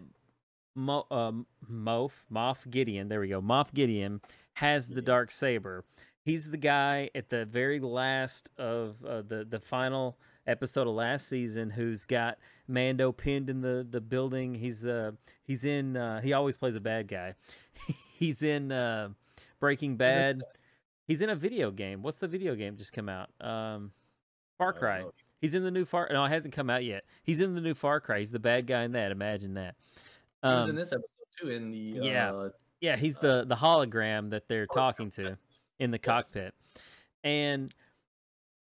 Mo, 0.76 1.06
um, 1.10 1.46
Moff 1.72 2.12
Moff 2.32 2.70
Gideon. 2.70 3.08
There 3.08 3.22
we 3.22 3.30
go. 3.30 3.42
Moff 3.42 3.74
Gideon 3.74 4.22
has 4.56 4.90
the 4.90 5.02
dark 5.02 5.32
saber. 5.32 5.86
He's 6.26 6.50
the 6.50 6.58
guy 6.58 7.12
at 7.14 7.30
the 7.30 7.46
very 7.46 7.80
last 7.80 8.50
of 8.58 8.96
uh, 9.08 9.22
the 9.22 9.46
the 9.48 9.60
final 9.60 10.18
episode 10.48 10.88
of 10.88 10.96
last 10.96 11.28
season 11.28 11.70
who's 11.70 12.06
got 12.08 12.38
Mando 12.68 13.12
pinned 13.12 13.48
in 13.50 13.62
the 13.62 13.86
the 13.88 14.02
building. 14.02 14.56
He's 14.56 14.82
the 14.82 15.16
he's 15.44 15.64
in. 15.66 15.96
Uh, 15.96 16.22
he 16.22 16.34
always 16.34 16.58
plays 16.58 16.76
a 16.76 16.80
bad 16.80 17.08
guy. 17.08 17.36
he's 18.18 18.42
in 18.42 18.72
uh, 18.72 19.10
Breaking 19.60 19.98
Bad. 19.98 20.42
He's 21.08 21.22
in 21.22 21.30
a 21.30 21.36
video 21.36 21.70
game. 21.70 22.02
What's 22.02 22.18
the 22.18 22.28
video 22.28 22.56
game 22.56 22.76
just 22.76 22.92
come 22.92 23.08
out? 23.08 23.30
Um, 23.40 23.92
Far 24.58 24.74
Cry. 24.74 25.04
He's 25.40 25.54
in 25.54 25.64
the 25.64 25.70
new 25.70 25.86
Far. 25.86 26.10
No, 26.12 26.26
it 26.26 26.30
hasn't 26.30 26.56
come 26.56 26.72
out 26.72 26.84
yet. 26.84 27.04
He's 27.24 27.40
in 27.40 27.54
the 27.54 27.62
new 27.62 27.76
Far 27.76 28.00
Cry. 28.00 28.18
He's 28.20 28.32
the 28.32 28.40
bad 28.40 28.66
guy 28.66 28.82
in 28.82 28.94
that. 28.94 29.12
Imagine 29.12 29.54
that. 29.54 29.76
He 30.42 30.50
was 30.50 30.64
in 30.66 30.72
Um, 30.72 30.76
this 30.76 30.92
episode 30.92 31.08
too. 31.40 31.50
In 31.50 31.70
the 31.70 31.78
yeah. 31.78 32.32
uh, 32.34 32.50
yeah, 32.82 32.96
he's 32.96 33.20
the 33.20 33.46
the 33.48 33.56
hologram 33.56 34.32
that 34.32 34.48
they're 34.48 34.66
talking 34.66 35.12
to. 35.12 35.38
In 35.80 35.92
the 35.92 36.00
Yes. 36.04 36.32
cockpit. 36.32 36.54
And 37.24 37.74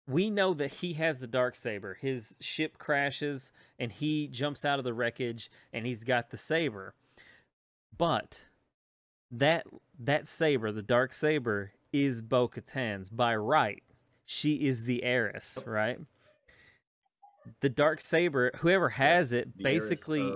we 0.08 0.30
know 0.30 0.54
that 0.54 0.74
he 0.76 0.94
has 0.94 1.20
the 1.20 1.28
dark 1.28 1.56
saber. 1.56 1.96
His 1.96 2.36
ship 2.42 2.78
crashes 2.78 3.52
and 3.80 3.92
he 3.92 4.28
jumps 4.28 4.66
out 4.66 4.80
of 4.80 4.86
the 4.86 4.94
wreckage 4.94 5.50
and 5.72 5.86
he's 5.86 6.04
got 6.04 6.30
the 6.30 6.38
saber. 6.38 6.94
But 7.98 8.46
that 9.32 9.66
that 10.00 10.28
saber, 10.28 10.72
the 10.72 10.82
dark 10.82 11.14
saber 11.14 11.72
is 11.94 12.22
Bo-Katan's 12.22 13.10
by 13.10 13.36
right. 13.36 13.84
She 14.26 14.56
is 14.68 14.84
the 14.84 15.04
heiress, 15.04 15.58
right? 15.66 16.00
The 17.62 17.70
dark 17.70 18.02
saber, 18.02 18.52
whoever 18.58 18.90
has 18.90 19.32
yes, 19.32 19.42
it, 19.42 19.54
heiress 19.64 19.90
basically 19.90 20.34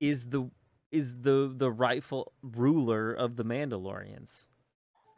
is 0.00 0.26
the 0.26 0.50
is 0.90 1.20
the 1.20 1.52
the 1.54 1.70
rightful 1.70 2.32
ruler 2.42 3.12
of 3.12 3.36
the 3.36 3.44
Mandalorians. 3.44 4.46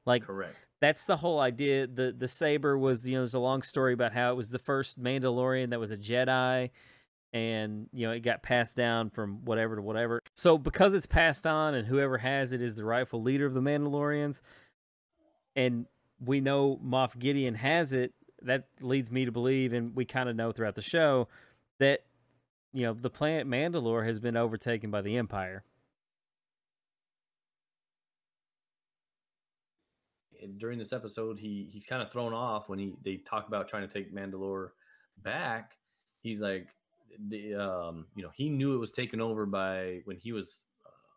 Like 0.05 0.25
correct. 0.25 0.57
That's 0.81 1.05
the 1.05 1.19
whole 1.19 1.41
idea. 1.41 1.87
The 1.87 2.15
the 2.17 2.29
saber 2.29 2.77
was 2.77 3.07
you 3.07 3.15
know 3.15 3.21
there's 3.21 3.35
a 3.35 3.39
long 3.39 3.63
story 3.63 3.93
about 3.93 4.13
how 4.13 4.33
it 4.33 4.37
was 4.37 4.51
the 4.51 4.59
first 4.59 5.03
Mandalorian 5.03 5.71
that 5.71 5.81
was 5.81 5.91
a 5.91 5.97
Jedi, 5.97 6.71
and 7.33 7.89
you 7.93 8.07
know 8.07 8.13
it 8.13 8.21
got 8.21 8.43
passed 8.43 8.77
down 8.77 9.11
from 9.11 9.45
whatever 9.45 9.77
to 9.77 9.83
whatever. 9.83 10.21
So 10.35 10.57
because 10.59 10.95
it's 10.95 11.07
passed 11.07 11.47
on, 11.47 11.75
and 11.75 11.87
whoever 11.87 12.19
has 12.19 12.53
it 12.53 12.63
is 12.63 12.75
the 12.75 12.85
rightful 12.85 13.23
leader 13.23 13.47
of 13.47 13.55
the 13.55 13.61
Mandalorians, 13.61 14.41
and 15.55 15.87
we 16.25 16.41
know 16.41 16.81
Moff 16.85 17.19
Gideon 17.19 17.55
has 17.55 17.93
it. 17.93 18.13
That 18.43 18.69
leads 18.81 19.13
me 19.13 19.27
to 19.27 19.33
believe, 19.33 19.75
and 19.75 19.95
we 19.95 20.07
kind 20.07 20.31
of 20.31 20.35
know 20.35 20.51
throughout 20.51 20.75
the 20.75 20.83
show 20.83 21.29
that 21.79 22.01
you 22.73 22.85
know 22.85 22.95
the 22.95 23.11
planet 23.11 23.47
Mandalore 23.47 24.07
has 24.07 24.19
been 24.19 24.37
overtaken 24.37 24.91
by 24.91 25.03
the 25.03 25.19
Empire. 25.19 25.63
During 30.59 30.79
this 30.79 30.93
episode, 30.93 31.39
he 31.39 31.69
he's 31.71 31.87
kind 31.87 32.03
of 32.03 32.11
thrown 32.11 32.33
off 32.33 32.69
when 32.69 32.79
he 32.79 32.95
they 33.05 33.17
talk 33.17 33.49
about 33.49 33.69
trying 33.69 33.87
to 33.87 33.93
take 33.93 34.15
Mandalore 34.15 34.71
back. 35.23 35.73
He's 36.23 36.41
like, 36.41 36.69
the 37.29 37.55
um, 37.55 38.07
you 38.15 38.23
know, 38.23 38.31
he 38.35 38.49
knew 38.49 38.75
it 38.75 38.79
was 38.79 38.93
taken 38.93 39.21
over 39.21 39.47
by 39.47 40.01
when 40.05 40.17
he 40.17 40.33
was 40.33 40.65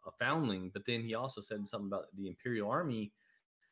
a 0.08 0.12
foundling, 0.12 0.70
but 0.74 0.86
then 0.86 1.02
he 1.02 1.16
also 1.16 1.42
said 1.42 1.68
something 1.68 1.88
about 1.88 2.06
the 2.16 2.28
Imperial 2.28 2.70
Army 2.70 3.12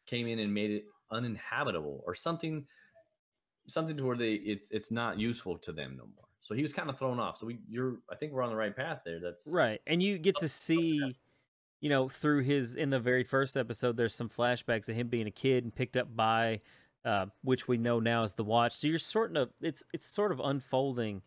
came 0.06 0.28
in 0.28 0.40
and 0.40 0.54
made 0.54 0.72
it 0.72 0.86
uninhabitable 1.12 2.04
or 2.06 2.16
something, 2.16 2.66
something 3.68 3.98
to 3.98 4.06
where 4.06 4.18
they 4.18 4.34
it's 4.34 4.70
it's 4.72 4.92
not 4.92 5.20
useful 5.20 5.58
to 5.60 5.72
them 5.72 5.96
no 5.98 6.06
more. 6.16 6.26
So 6.42 6.56
he 6.56 6.64
was 6.64 6.74
kind 6.74 6.90
of 6.90 6.98
thrown 6.98 7.20
off. 7.20 7.38
So 7.38 7.46
we 7.46 7.60
you're 7.68 7.98
I 8.10 8.16
think 8.16 8.34
we're 8.34 8.44
on 8.44 8.50
the 8.50 8.56
right 8.56 8.76
path 8.76 9.02
there. 9.06 9.20
That's 9.20 9.48
right, 9.48 9.82
and 9.88 10.02
you 10.02 10.18
get 10.18 10.38
to 10.38 10.48
see 10.48 11.16
you 11.82 11.90
know, 11.90 12.08
through 12.08 12.44
his 12.44 12.76
in 12.76 12.92
the 12.92 13.00
very 13.00 13.24
first 13.24 13.58
episode, 13.58 13.98
there's 13.98 14.16
some 14.16 14.30
flashbacks 14.30 14.88
of 14.88 14.96
him 14.96 15.08
being 15.08 15.28
a 15.28 15.32
kid 15.32 15.64
and 15.64 15.76
picked 15.76 15.98
up 15.98 16.16
by, 16.16 16.62
uh, 17.04 17.26
which 17.44 17.68
we 17.68 17.78
know 17.78 18.00
now 18.00 18.24
is 18.24 18.36
the 18.36 18.44
Watch. 18.44 18.74
So 18.74 18.88
you're 18.88 19.00
sort 19.00 19.36
of 19.36 19.50
it's 19.62 19.84
it's 19.92 20.08
sort 20.08 20.32
of 20.32 20.40
unfolding, 20.40 21.24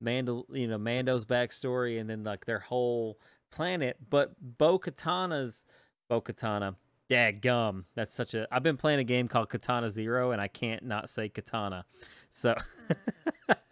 Mando, 0.00 0.44
you 0.52 0.68
know, 0.68 0.78
Mando's 0.78 1.24
backstory 1.24 1.98
and 1.98 2.08
then 2.08 2.24
like 2.24 2.44
their 2.44 2.58
whole 2.60 3.18
planet. 3.50 3.96
But 4.10 4.34
Bo 4.40 4.78
Katana's 4.78 5.64
Bo 6.10 6.20
Katana, 6.20 6.76
dad 7.08 7.40
gum. 7.40 7.86
That's 7.94 8.14
such 8.14 8.34
a. 8.34 8.46
I've 8.52 8.62
been 8.62 8.76
playing 8.76 9.00
a 9.00 9.04
game 9.04 9.28
called 9.28 9.48
Katana 9.48 9.90
Zero 9.90 10.30
and 10.30 10.42
I 10.42 10.48
can't 10.48 10.84
not 10.84 11.08
say 11.08 11.30
Katana. 11.30 11.86
So, 12.30 12.54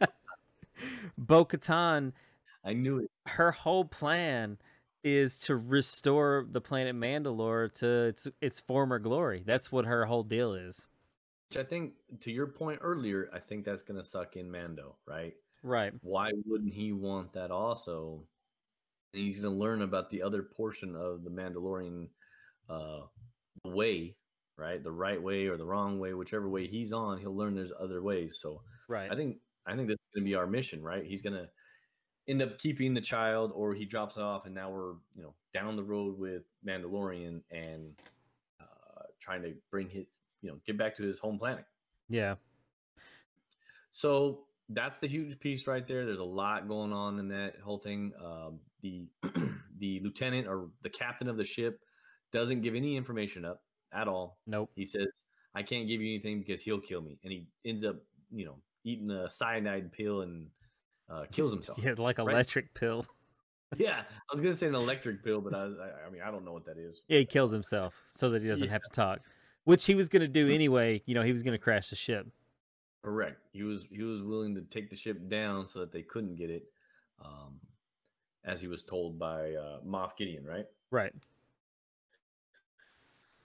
Bo 1.19 1.45
Katan. 1.45 2.13
I 2.65 2.73
knew 2.73 3.01
it. 3.01 3.11
Her 3.27 3.53
whole 3.53 3.85
plan 3.85 4.57
is 5.05 5.39
to 5.41 5.55
restore 5.55 6.47
the 6.51 6.61
planet 6.63 6.97
Mandalore 6.97 7.73
to 7.75 8.05
its 8.07 8.27
its 8.41 8.61
former 8.61 8.99
glory. 8.99 9.43
That's 9.47 9.71
what 9.71 9.85
her 9.85 10.07
whole 10.07 10.23
deal 10.25 10.55
is. 10.55 10.87
Which 11.51 11.59
I 11.59 11.69
think, 11.69 11.93
to 12.21 12.33
your 12.33 12.47
point 12.47 12.81
earlier, 12.83 13.29
I 13.33 13.39
think 13.39 13.65
that's 13.65 13.83
gonna 13.83 14.03
suck 14.03 14.37
in 14.37 14.51
Mando, 14.51 14.97
right? 15.07 15.35
Right. 15.63 15.93
Why 16.03 16.33
wouldn't 16.47 16.73
he 16.73 16.93
want 16.93 17.35
that 17.35 17.51
also? 17.51 18.25
He's 19.13 19.39
gonna 19.39 19.55
learn 19.55 19.83
about 19.83 20.11
the 20.11 20.23
other 20.23 20.43
portion 20.43 20.97
of 20.97 21.23
the 21.23 21.31
Mandalorian 21.31 22.09
uh, 22.69 23.01
way, 23.65 24.17
right? 24.57 24.83
The 24.83 24.91
right 24.91 25.23
way 25.23 25.47
or 25.47 25.57
the 25.57 25.67
wrong 25.67 26.01
way, 26.01 26.15
whichever 26.15 26.49
way 26.49 26.67
he's 26.67 26.93
on, 26.93 27.19
he'll 27.19 27.37
learn 27.37 27.55
there's 27.55 27.73
other 27.79 28.03
ways. 28.03 28.39
So, 28.41 28.63
right. 28.89 29.11
I 29.11 29.15
think 29.15 29.37
I 29.67 29.77
think 29.77 29.89
that's 29.89 30.09
gonna 30.15 30.25
be 30.25 30.35
our 30.35 30.47
mission, 30.47 30.83
right? 30.83 31.05
He's 31.05 31.23
gonna 31.23 31.49
end 32.29 32.43
up 32.43 32.59
keeping 32.59 32.95
the 32.95 33.01
child 33.01 33.53
or 33.55 33.75
he 33.75 33.85
drops 33.85 34.17
off 34.17 34.47
and 34.47 34.55
now 34.55 34.71
we're 34.71 34.93
you 35.15 35.23
know 35.23 35.35
down 35.53 35.77
the 35.77 35.83
road 35.83 36.19
with 36.19 36.43
mandalorian 36.67 37.41
and 37.51 37.93
uh, 38.61 39.03
trying 39.21 39.43
to 39.43 39.53
bring 39.71 39.89
his 39.89 40.07
you 40.43 40.51
know 40.51 40.57
get 40.67 40.77
back 40.77 40.95
to 40.97 41.03
his 41.03 41.19
home 41.19 41.39
planet. 41.39 41.65
Yeah. 42.09 42.35
So 43.91 44.41
that's 44.69 44.99
the 44.99 45.07
huge 45.07 45.39
piece 45.39 45.67
right 45.67 45.87
there. 45.87 46.05
There's 46.05 46.19
a 46.19 46.25
lot 46.25 46.69
going 46.69 46.93
on 46.93 47.19
in 47.19 47.29
that 47.29 47.55
whole 47.63 47.79
thing. 47.79 48.13
Um, 48.23 48.61
the 48.83 49.07
the 49.79 50.01
lieutenant 50.03 50.47
or 50.47 50.69
the 50.83 50.91
captain 50.91 51.29
of 51.29 51.37
the 51.37 51.45
ship 51.45 51.81
doesn't 52.33 52.63
give 52.63 52.75
any 52.75 52.97
information 52.97 53.45
up 53.45 53.63
at 53.93 54.09
all. 54.09 54.39
Nope. 54.47 54.71
He 54.75 54.85
says 54.85 55.07
i 55.57 55.63
can't 55.63 55.87
give 55.87 56.01
you 56.01 56.13
anything 56.13 56.41
because 56.41 56.61
he'll 56.61 56.81
kill 56.81 57.01
me. 57.01 57.19
And 57.23 57.33
he 57.33 57.47
ends 57.65 57.85
up 57.85 57.97
you 58.33 58.45
know 58.45 58.57
eating 58.85 59.11
a 59.11 59.31
cyanide 59.31 59.93
pill 59.93 60.23
and 60.23 60.49
uh, 61.11 61.25
kills 61.31 61.53
himself. 61.53 61.79
Yeah, 61.83 61.95
like 61.97 62.19
electric 62.19 62.75
pill. 62.75 63.07
yeah, 63.77 64.01
I 64.01 64.33
was 64.33 64.41
gonna 64.41 64.55
say 64.55 64.67
an 64.67 64.75
electric 64.75 65.25
pill, 65.25 65.41
but 65.41 65.55
I, 65.55 65.65
was, 65.65 65.77
I, 65.79 66.07
I, 66.07 66.11
mean, 66.11 66.23
I 66.23 66.31
don't 66.31 66.45
know 66.45 66.53
what 66.53 66.65
that 66.67 66.79
is. 66.79 67.03
Yeah, 67.09 67.19
he 67.19 67.25
kills 67.25 67.51
himself 67.51 67.95
so 68.11 68.31
that 68.31 68.43
he 68.43 68.49
doesn't 68.49 68.67
yeah. 68.67 68.73
have 68.73 68.83
to 68.83 68.91
talk, 68.91 69.21
which 69.65 69.85
he 69.85 69.95
was 69.95 70.09
gonna 70.09 70.29
do 70.29 70.49
anyway. 70.49 71.03
You 71.07 71.15
know, 71.15 71.23
he 71.23 71.33
was 71.33 71.43
gonna 71.43 71.59
crash 71.59 71.91
the 71.91 71.97
ship. 71.97 72.27
Correct. 73.03 73.39
He 73.53 73.63
was 73.63 73.85
he 73.91 74.03
was 74.03 74.23
willing 74.23 74.55
to 74.55 74.63
take 74.63 74.91
the 74.91 74.97
ship 74.97 75.29
down 75.29 75.67
so 75.67 75.81
that 75.81 75.93
they 75.93 76.03
couldn't 76.03 76.37
get 76.37 76.51
it, 76.51 76.65
um, 77.25 77.61
as 78.45 78.61
he 78.61 78.69
was 78.69 78.83
told 78.83 79.19
by 79.19 79.55
uh, 79.55 79.81
Moff 79.87 80.17
Gideon, 80.17 80.45
right? 80.45 80.67
Right. 80.91 81.13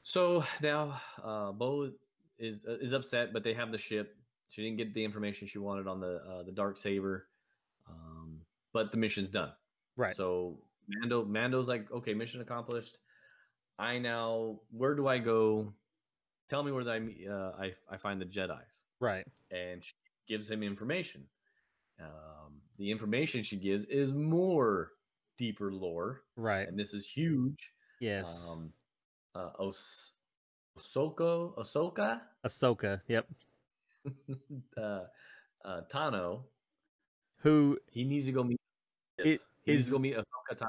So 0.03 0.43
now 0.61 0.99
uh, 1.23 1.51
Bo 1.51 1.91
is 2.37 2.63
uh, 2.67 2.77
is 2.79 2.93
upset, 2.93 3.33
but 3.33 3.43
they 3.43 3.53
have 3.53 3.71
the 3.71 3.77
ship. 3.77 4.15
She 4.47 4.63
didn't 4.63 4.77
get 4.77 4.93
the 4.93 5.03
information 5.03 5.47
she 5.47 5.59
wanted 5.59 5.87
on 5.87 5.99
the 5.99 6.21
uh, 6.29 6.43
the 6.43 6.51
dark 6.51 6.77
saber. 6.77 7.27
Um, 7.89 8.41
but 8.73 8.91
the 8.91 8.97
mission's 8.97 9.29
done. 9.29 9.51
Right. 9.95 10.15
So 10.15 10.59
Mando 10.87 11.25
Mando's 11.25 11.67
like, 11.67 11.91
okay, 11.91 12.13
mission 12.13 12.41
accomplished. 12.41 12.99
I 13.77 13.97
now 13.97 14.59
where 14.71 14.95
do 14.95 15.07
I 15.07 15.19
go? 15.19 15.73
Tell 16.49 16.63
me 16.63 16.71
where 16.71 16.87
I 16.89 16.99
uh, 17.29 17.51
I 17.59 17.73
I 17.89 17.97
find 17.97 18.19
the 18.19 18.25
Jedi's. 18.25 18.83
Right. 18.99 19.25
And 19.51 19.83
she 19.83 19.93
gives 20.27 20.49
him 20.49 20.63
information. 20.63 21.25
Um, 22.01 22.61
the 22.77 22.91
information 22.91 23.43
she 23.43 23.57
gives 23.57 23.85
is 23.85 24.13
more 24.13 24.91
deeper 25.37 25.71
lore. 25.71 26.21
Right. 26.35 26.67
And 26.67 26.77
this 26.77 26.93
is 26.93 27.05
huge. 27.07 27.71
Yes. 27.99 28.47
Um, 28.49 28.73
uh, 29.35 29.51
Os- 29.59 30.13
Ahsoka, 30.77 31.53
Ahsoka, 31.57 32.21
Ahsoka. 32.45 33.01
Yep. 33.07 33.27
uh, 34.77 35.01
uh, 35.65 35.81
Tano 35.91 36.43
who 37.39 37.77
he 37.91 38.03
needs 38.03 38.25
to 38.25 38.31
go 38.31 38.43
meet. 38.43 38.59
Yes, 39.17 39.39
he 39.63 39.71
needs 39.73 39.85
to 39.85 39.91
go 39.91 39.99
meet 39.99 40.15
Ahsoka 40.15 40.57
Tano. 40.57 40.67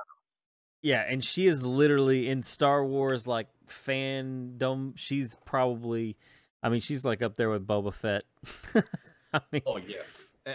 Yeah, 0.82 1.04
and 1.06 1.22
she 1.22 1.46
is 1.46 1.62
literally 1.62 2.28
in 2.28 2.42
Star 2.42 2.84
Wars 2.84 3.26
like 3.26 3.48
fandom. 3.68 4.92
She's 4.96 5.36
probably, 5.44 6.16
I 6.62 6.68
mean, 6.68 6.80
she's 6.80 7.04
like 7.04 7.22
up 7.22 7.36
there 7.36 7.50
with 7.50 7.66
Boba 7.66 7.92
Fett. 7.92 8.24
I 9.32 9.40
mean, 9.52 9.62
oh 9.66 9.76
yeah. 9.76 9.98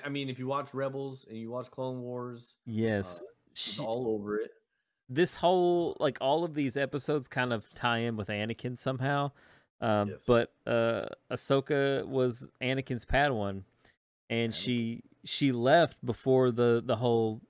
I 0.04 0.10
mean, 0.10 0.30
if 0.30 0.40
you 0.40 0.48
watch 0.48 0.74
Rebels 0.74 1.26
and 1.30 1.38
you 1.38 1.52
watch 1.52 1.70
Clone 1.70 2.02
Wars, 2.02 2.58
yes, 2.66 3.22
uh, 3.22 3.26
she's 3.54 3.76
she, 3.76 3.84
all 3.84 4.08
over 4.08 4.40
it. 4.40 4.52
This 5.08 5.36
whole 5.36 5.96
like 6.00 6.18
all 6.22 6.44
of 6.44 6.56
these 6.56 6.76
episodes 6.76 7.28
kind 7.28 7.54
of 7.54 7.72
tie 7.76 8.00
in 8.00 8.18
with 8.18 8.30
Anakin 8.30 8.80
somehow. 8.80 9.32
Um, 9.80 10.10
yes. 10.10 10.24
But 10.26 10.52
uh, 10.66 11.06
Ahsoka 11.32 12.06
was 12.08 12.50
Anakin's 12.62 13.06
Padawan, 13.06 13.62
and 14.30 14.52
Anakin. 14.52 14.56
she 14.56 15.04
she 15.26 15.52
left 15.52 16.06
before 16.06 16.52
the 16.52 16.82
the 16.86 16.98
whole 16.98 17.42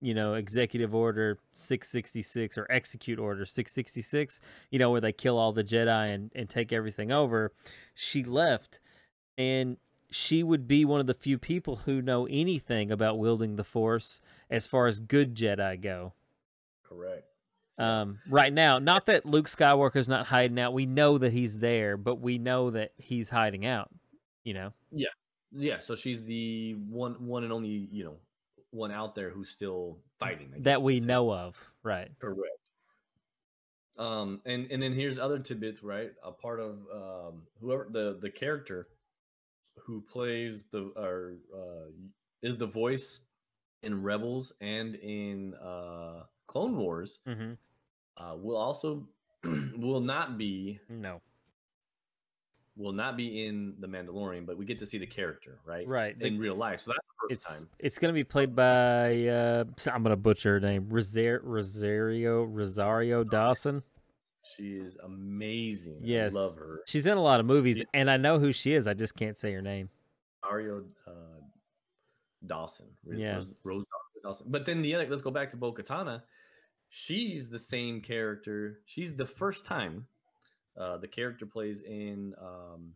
you 0.00 0.14
know 0.14 0.34
executive 0.34 0.94
order 0.94 1.38
666 1.52 2.58
or 2.58 2.66
execute 2.70 3.18
order 3.18 3.46
666 3.46 4.40
you 4.70 4.78
know 4.78 4.90
where 4.90 5.00
they 5.00 5.12
kill 5.12 5.38
all 5.38 5.52
the 5.52 5.64
jedi 5.64 6.12
and 6.12 6.32
and 6.34 6.48
take 6.48 6.72
everything 6.72 7.12
over. 7.12 7.52
She 7.94 8.24
left 8.24 8.80
and 9.38 9.76
she 10.10 10.42
would 10.42 10.66
be 10.66 10.84
one 10.84 11.00
of 11.00 11.06
the 11.06 11.14
few 11.14 11.38
people 11.38 11.76
who 11.84 12.00
know 12.00 12.26
anything 12.26 12.90
about 12.90 13.18
wielding 13.18 13.56
the 13.56 13.64
force 13.64 14.20
as 14.50 14.66
far 14.66 14.86
as 14.86 15.00
good 15.00 15.34
jedi 15.34 15.80
go. 15.80 16.14
Correct. 16.88 17.24
Um, 17.78 18.20
right 18.26 18.52
now 18.52 18.78
not 18.78 19.04
that 19.04 19.26
luke 19.26 19.48
skywalker's 19.48 20.08
not 20.08 20.26
hiding 20.26 20.58
out. 20.58 20.72
We 20.72 20.86
know 20.86 21.18
that 21.18 21.34
he's 21.34 21.58
there 21.58 21.98
but 21.98 22.20
we 22.20 22.38
know 22.38 22.70
that 22.70 22.92
he's 22.96 23.28
hiding 23.28 23.66
out 23.66 23.90
you 24.44 24.54
know? 24.54 24.72
Yeah 24.92 25.08
yeah, 25.56 25.78
so 25.80 25.94
she's 25.94 26.22
the 26.24 26.74
one 26.88 27.14
one 27.26 27.44
and 27.44 27.52
only, 27.52 27.88
you 27.90 28.04
know, 28.04 28.16
one 28.70 28.90
out 28.90 29.14
there 29.14 29.30
who's 29.30 29.50
still 29.50 29.98
fighting. 30.18 30.52
That 30.58 30.82
we 30.82 31.00
know 31.00 31.32
of, 31.32 31.56
right? 31.82 32.10
Correct. 32.20 32.70
Um, 33.98 34.40
and 34.44 34.70
and 34.70 34.82
then 34.82 34.92
here's 34.92 35.18
other 35.18 35.38
tidbits, 35.38 35.82
right? 35.82 36.10
A 36.22 36.32
part 36.32 36.60
of 36.60 36.78
um, 36.92 37.42
whoever 37.60 37.88
the 37.90 38.18
the 38.20 38.30
character 38.30 38.88
who 39.78 40.00
plays 40.00 40.66
the 40.66 40.92
or 40.96 41.34
uh, 41.54 41.90
is 42.42 42.56
the 42.56 42.66
voice 42.66 43.20
in 43.82 44.02
Rebels 44.02 44.52
and 44.60 44.96
in 44.96 45.54
uh, 45.54 46.24
Clone 46.46 46.76
Wars 46.76 47.20
mm-hmm. 47.26 47.52
uh, 48.16 48.36
will 48.36 48.56
also 48.56 49.08
will 49.44 50.00
not 50.00 50.36
be 50.36 50.78
no 50.88 51.20
will 52.76 52.92
not 52.92 53.16
be 53.16 53.46
in 53.46 53.74
the 53.80 53.86
Mandalorian, 53.86 54.46
but 54.46 54.56
we 54.58 54.64
get 54.64 54.78
to 54.80 54.86
see 54.86 54.98
the 54.98 55.06
character, 55.06 55.58
right? 55.64 55.86
Right. 55.86 56.16
In 56.20 56.34
the, 56.34 56.38
real 56.38 56.54
life. 56.54 56.80
So 56.80 56.92
that's 56.92 57.06
the 57.06 57.14
first 57.20 57.32
it's, 57.32 57.58
time. 57.58 57.68
It's 57.78 57.98
going 57.98 58.12
to 58.12 58.14
be 58.14 58.24
played 58.24 58.54
by 58.54 59.26
uh 59.26 59.64
I'm 59.92 60.02
going 60.02 60.10
to 60.10 60.16
butcher 60.16 60.54
her 60.54 60.60
name, 60.60 60.86
Rosario 60.88 61.40
Rosario 61.42 62.44
Rosario 62.44 63.24
Dawson. 63.24 63.82
She 64.56 64.74
is 64.74 64.96
amazing. 65.02 66.00
Yes. 66.02 66.36
I 66.36 66.38
love 66.38 66.56
her. 66.56 66.80
She's 66.86 67.06
in 67.06 67.16
a 67.16 67.22
lot 67.22 67.40
of 67.40 67.46
movies, 67.46 67.78
She- 67.78 67.86
and 67.94 68.10
I 68.10 68.16
know 68.16 68.38
who 68.38 68.52
she 68.52 68.74
is. 68.74 68.86
I 68.86 68.94
just 68.94 69.16
can't 69.16 69.36
say 69.36 69.52
her 69.52 69.62
name. 69.62 69.88
Mario 70.44 70.84
uh, 71.06 71.10
Dawson. 72.46 72.86
Yeah. 73.04 73.40
Rose 73.64 73.84
Dawson. 74.22 74.46
But 74.50 74.64
then 74.64 74.82
the 74.82 74.94
other, 74.94 75.06
let's 75.08 75.22
go 75.22 75.32
back 75.32 75.50
to 75.50 75.56
Bo 75.56 75.72
Katana. 75.72 76.22
She's 76.88 77.50
the 77.50 77.58
same 77.58 78.00
character. 78.00 78.80
She's 78.84 79.16
the 79.16 79.26
first 79.26 79.64
time 79.64 80.06
uh, 80.76 80.96
the 80.98 81.08
character 81.08 81.46
plays 81.46 81.82
in 81.82 82.34
um, 82.40 82.92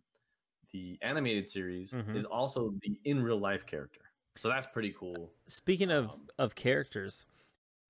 the 0.73 0.99
animated 1.03 1.47
series 1.49 1.93
Mhm. 1.93 2.15
is 2.17 2.25
also 2.25 2.73
the 2.83 2.99
in 3.05 3.23
real 3.23 3.39
life 3.39 3.67
character. 3.67 4.03
So 4.37 4.49
that's 4.49 4.67
pretty 4.67 4.93
cool. 4.93 5.33
Speaking 5.49 5.91
of 5.91 6.11
Um, 6.11 6.29
of 6.39 6.55
characters, 6.55 7.27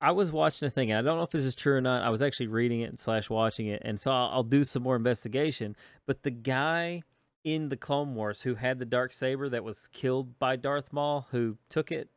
I 0.00 0.12
was 0.12 0.32
watching 0.32 0.66
a 0.66 0.70
thing, 0.70 0.90
and 0.90 0.98
I 0.98 1.02
don't 1.02 1.18
know 1.18 1.22
if 1.24 1.30
this 1.30 1.44
is 1.44 1.54
true 1.54 1.76
or 1.76 1.80
not. 1.82 2.02
I 2.02 2.08
was 2.08 2.22
actually 2.22 2.46
reading 2.46 2.80
it 2.80 2.86
and 2.90 2.98
slash 2.98 3.28
watching 3.28 3.66
it, 3.66 3.82
and 3.84 4.00
so 4.00 4.10
I'll, 4.10 4.28
I'll 4.30 4.42
do 4.42 4.64
some 4.64 4.82
more 4.82 4.96
investigation. 4.96 5.76
But 6.06 6.22
the 6.22 6.30
guy 6.30 7.02
in 7.44 7.68
the 7.68 7.76
Clone 7.76 8.14
Wars 8.14 8.42
who 8.42 8.54
had 8.54 8.78
the 8.78 8.84
dark 8.86 9.12
saber 9.12 9.48
that 9.50 9.62
was 9.64 9.88
killed 9.88 10.38
by 10.38 10.56
Darth 10.56 10.92
Maul, 10.92 11.26
who 11.30 11.58
took 11.68 11.92
it, 11.92 12.08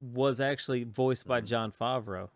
was 0.00 0.40
actually 0.40 0.84
voiced 0.84 1.26
by 1.26 1.40
Mhm. 1.40 1.46
Jon 1.46 1.72
Favreau. 1.72 2.30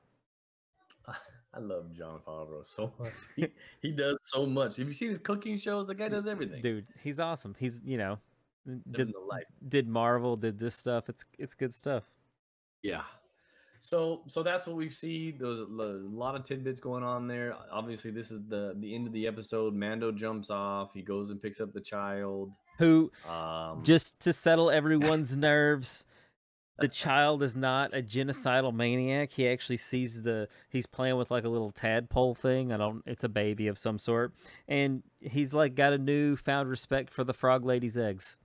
I 1.52 1.58
love 1.58 1.92
Jon 1.92 2.20
Favreau 2.26 2.64
so 2.64 2.92
much. 2.98 3.12
He, 3.36 3.48
he 3.80 3.90
does 3.92 4.18
so 4.22 4.46
much. 4.46 4.76
Have 4.76 4.86
you 4.86 4.92
seen 4.92 5.08
his 5.08 5.18
cooking 5.18 5.58
shows? 5.58 5.86
The 5.86 5.94
guy 5.94 6.08
does 6.08 6.26
everything. 6.26 6.62
Dude, 6.62 6.86
he's 7.02 7.18
awesome. 7.18 7.54
He's 7.58 7.80
you 7.84 7.98
know 7.98 8.18
did 8.90 9.08
the 9.08 9.18
life. 9.18 9.44
did 9.68 9.88
Marvel, 9.88 10.36
did 10.36 10.58
this 10.58 10.74
stuff. 10.74 11.08
It's 11.08 11.24
it's 11.38 11.54
good 11.54 11.74
stuff. 11.74 12.04
Yeah. 12.82 13.02
So 13.82 14.22
so 14.26 14.42
that's 14.42 14.66
what 14.66 14.76
we 14.76 14.90
see. 14.90 15.30
There's 15.32 15.60
a 15.60 15.64
lot 15.64 16.34
of 16.34 16.44
tidbits 16.44 16.80
going 16.80 17.02
on 17.02 17.26
there. 17.26 17.54
Obviously, 17.72 18.10
this 18.10 18.30
is 18.30 18.42
the 18.46 18.74
the 18.78 18.94
end 18.94 19.06
of 19.06 19.12
the 19.12 19.26
episode. 19.26 19.74
Mando 19.74 20.12
jumps 20.12 20.50
off. 20.50 20.92
He 20.92 21.02
goes 21.02 21.30
and 21.30 21.40
picks 21.40 21.60
up 21.60 21.72
the 21.72 21.80
child. 21.80 22.52
Who 22.78 23.10
Um, 23.28 23.82
just 23.82 24.20
to 24.20 24.32
settle 24.32 24.70
everyone's 24.70 25.36
nerves 25.36 26.04
the 26.80 26.88
child 26.88 27.42
is 27.42 27.56
not 27.56 27.94
a 27.94 28.02
genocidal 28.02 28.74
maniac 28.74 29.32
he 29.32 29.48
actually 29.48 29.76
sees 29.76 30.22
the 30.22 30.48
he's 30.68 30.86
playing 30.86 31.16
with 31.16 31.30
like 31.30 31.44
a 31.44 31.48
little 31.48 31.70
tadpole 31.70 32.34
thing 32.34 32.72
i 32.72 32.76
don't 32.76 33.02
it's 33.06 33.24
a 33.24 33.28
baby 33.28 33.68
of 33.68 33.78
some 33.78 33.98
sort 33.98 34.32
and 34.66 35.02
he's 35.20 35.52
like 35.54 35.74
got 35.74 35.92
a 35.92 35.98
new 35.98 36.36
found 36.36 36.68
respect 36.68 37.12
for 37.12 37.24
the 37.24 37.34
frog 37.34 37.64
lady's 37.64 37.96
eggs 37.96 38.38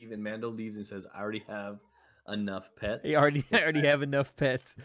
even 0.00 0.22
Mando 0.22 0.50
leaves 0.50 0.76
and 0.76 0.86
says, 0.86 1.06
"I 1.14 1.20
already 1.20 1.44
have 1.48 1.78
enough 2.28 2.68
pets." 2.76 3.08
he 3.08 3.16
already 3.16 3.44
I 3.52 3.62
already 3.62 3.86
have 3.86 4.02
enough 4.02 4.36
pets 4.36 4.76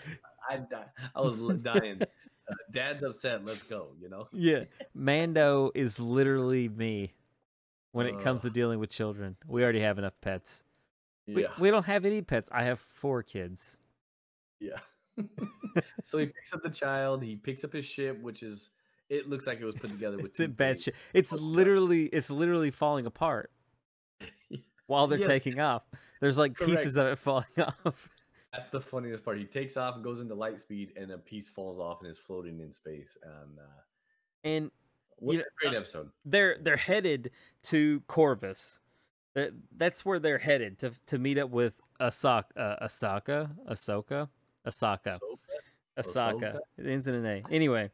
I 0.50 0.58
di- 0.58 0.86
I 1.16 1.22
was 1.22 1.62
dying. 1.62 2.02
Uh, 2.02 2.56
Dad's 2.72 3.04
upset. 3.04 3.46
Let's 3.46 3.64
go. 3.64 3.90
You 4.00 4.10
know. 4.10 4.28
yeah 4.32 4.64
mando 4.94 5.72
is 5.76 6.00
literally 6.00 6.70
me 6.70 7.14
when 7.92 8.08
it 8.08 8.20
comes 8.22 8.44
to 8.44 8.50
dealing 8.50 8.80
with 8.80 8.90
children 8.90 9.36
we 9.48 9.64
already 9.64 9.82
have 9.82 9.98
enough 9.98 10.14
pets 10.22 10.64
we, 11.36 11.44
Yeah. 11.44 11.50
we 11.60 11.70
don't 11.72 11.86
have 11.86 12.06
any 12.06 12.22
pets 12.22 12.50
i 12.52 12.64
have 12.64 12.80
four 12.80 13.24
kids 13.24 13.78
Yeah. 14.60 14.78
so 16.04 16.18
he 16.18 16.26
picks 16.28 16.54
up 16.54 16.62
the 16.62 16.70
child. 16.70 17.22
He 17.22 17.36
picks 17.36 17.64
up 17.64 17.74
his 17.74 17.86
ship, 17.86 18.20
which 18.22 18.42
is 18.42 18.70
it 19.10 19.28
looks 19.30 19.46
like 19.48 19.60
it 19.60 19.66
was 19.66 19.76
put 19.76 19.92
together 19.92 20.18
with 20.18 20.28
it's 20.28 20.40
in 20.40 20.52
bad. 20.54 20.78
It's 21.14 21.32
literally 21.34 22.06
it's 22.06 22.30
literally 22.30 22.72
falling 22.72 23.06
apart 23.06 23.52
while 24.88 25.08
they're 25.08 25.20
Yes. 25.20 25.28
taking 25.28 25.60
off. 25.60 25.84
There's 26.22 26.38
like 26.38 26.58
pieces 26.58 26.96
of 26.98 27.08
it 27.08 27.18
falling 27.18 27.46
off. 27.58 28.10
That's 28.54 28.70
the 28.70 28.82
funniest 28.82 29.24
part. 29.26 29.38
He 29.38 29.46
takes 29.46 29.78
off 29.78 29.96
and 29.96 30.04
goes 30.04 30.20
into 30.22 30.34
light 30.36 30.60
speed, 30.60 30.94
and 30.96 31.12
a 31.12 31.18
piece 31.18 31.50
falls 31.50 31.80
off 31.80 32.02
and 32.02 32.10
is 32.10 32.18
floating 32.18 32.60
in 32.62 32.72
space. 32.72 33.18
And 33.22 33.60
uh, 33.60 33.82
And 34.44 34.72
what 35.18 35.34
You 35.34 35.40
a 35.40 35.42
know, 35.44 35.48
great 35.62 35.76
episode. 35.76 36.10
they're 36.26 36.58
they're 36.62 36.78
headed 36.78 37.32
to 37.64 38.02
Corvus. 38.08 38.80
That 39.36 39.52
that's 39.76 40.04
where 40.04 40.20
they're 40.20 40.40
headed 40.40 40.80
to 40.80 40.92
to 41.08 41.20
meet 41.20 41.38
up 41.38 41.50
with 41.50 41.80
Asaka 42.00 42.46
uh, 42.58 42.86
Asaka 42.86 43.52
Ahsoka 43.70 44.30
Asaka 44.68 45.20
Asaka. 45.98 46.60
It 46.78 46.88
ends 46.88 47.08
in 47.08 47.16
an 47.16 47.26
A. 47.26 47.44
Anyway, 47.52 47.92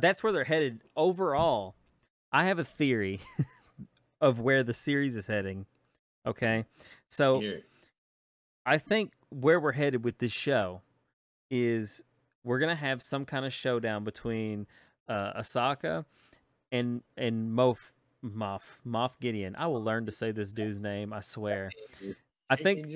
that's 0.00 0.22
where 0.22 0.32
they're 0.32 0.44
headed. 0.44 0.82
Overall, 0.96 1.76
I 2.32 2.44
have 2.44 2.58
a 2.58 2.64
theory 2.64 3.20
of 4.20 4.40
where 4.40 4.62
the 4.62 4.74
series 4.74 5.14
is 5.14 5.26
heading. 5.26 5.66
Okay, 6.26 6.64
so 7.08 7.40
here, 7.40 7.62
I 8.64 8.78
think 8.78 9.12
where 9.30 9.60
we're 9.60 9.72
headed 9.72 10.04
with 10.04 10.18
this 10.18 10.32
show 10.32 10.80
is 11.50 12.02
we're 12.42 12.58
gonna 12.58 12.74
have 12.74 13.00
some 13.02 13.24
kind 13.24 13.44
of 13.46 13.52
showdown 13.52 14.02
between 14.02 14.66
uh, 15.08 15.40
Asaka 15.40 16.04
and 16.72 17.02
and 17.16 17.56
Moff 17.56 17.92
Moff 18.34 18.62
Moff 18.86 19.18
Gideon. 19.20 19.54
I 19.56 19.66
will 19.66 19.82
learn 19.82 20.06
to 20.06 20.12
say 20.12 20.32
this 20.32 20.52
dude's 20.52 20.78
name. 20.80 21.12
I 21.12 21.20
swear. 21.20 21.70
I 22.50 22.56
think. 22.56 22.86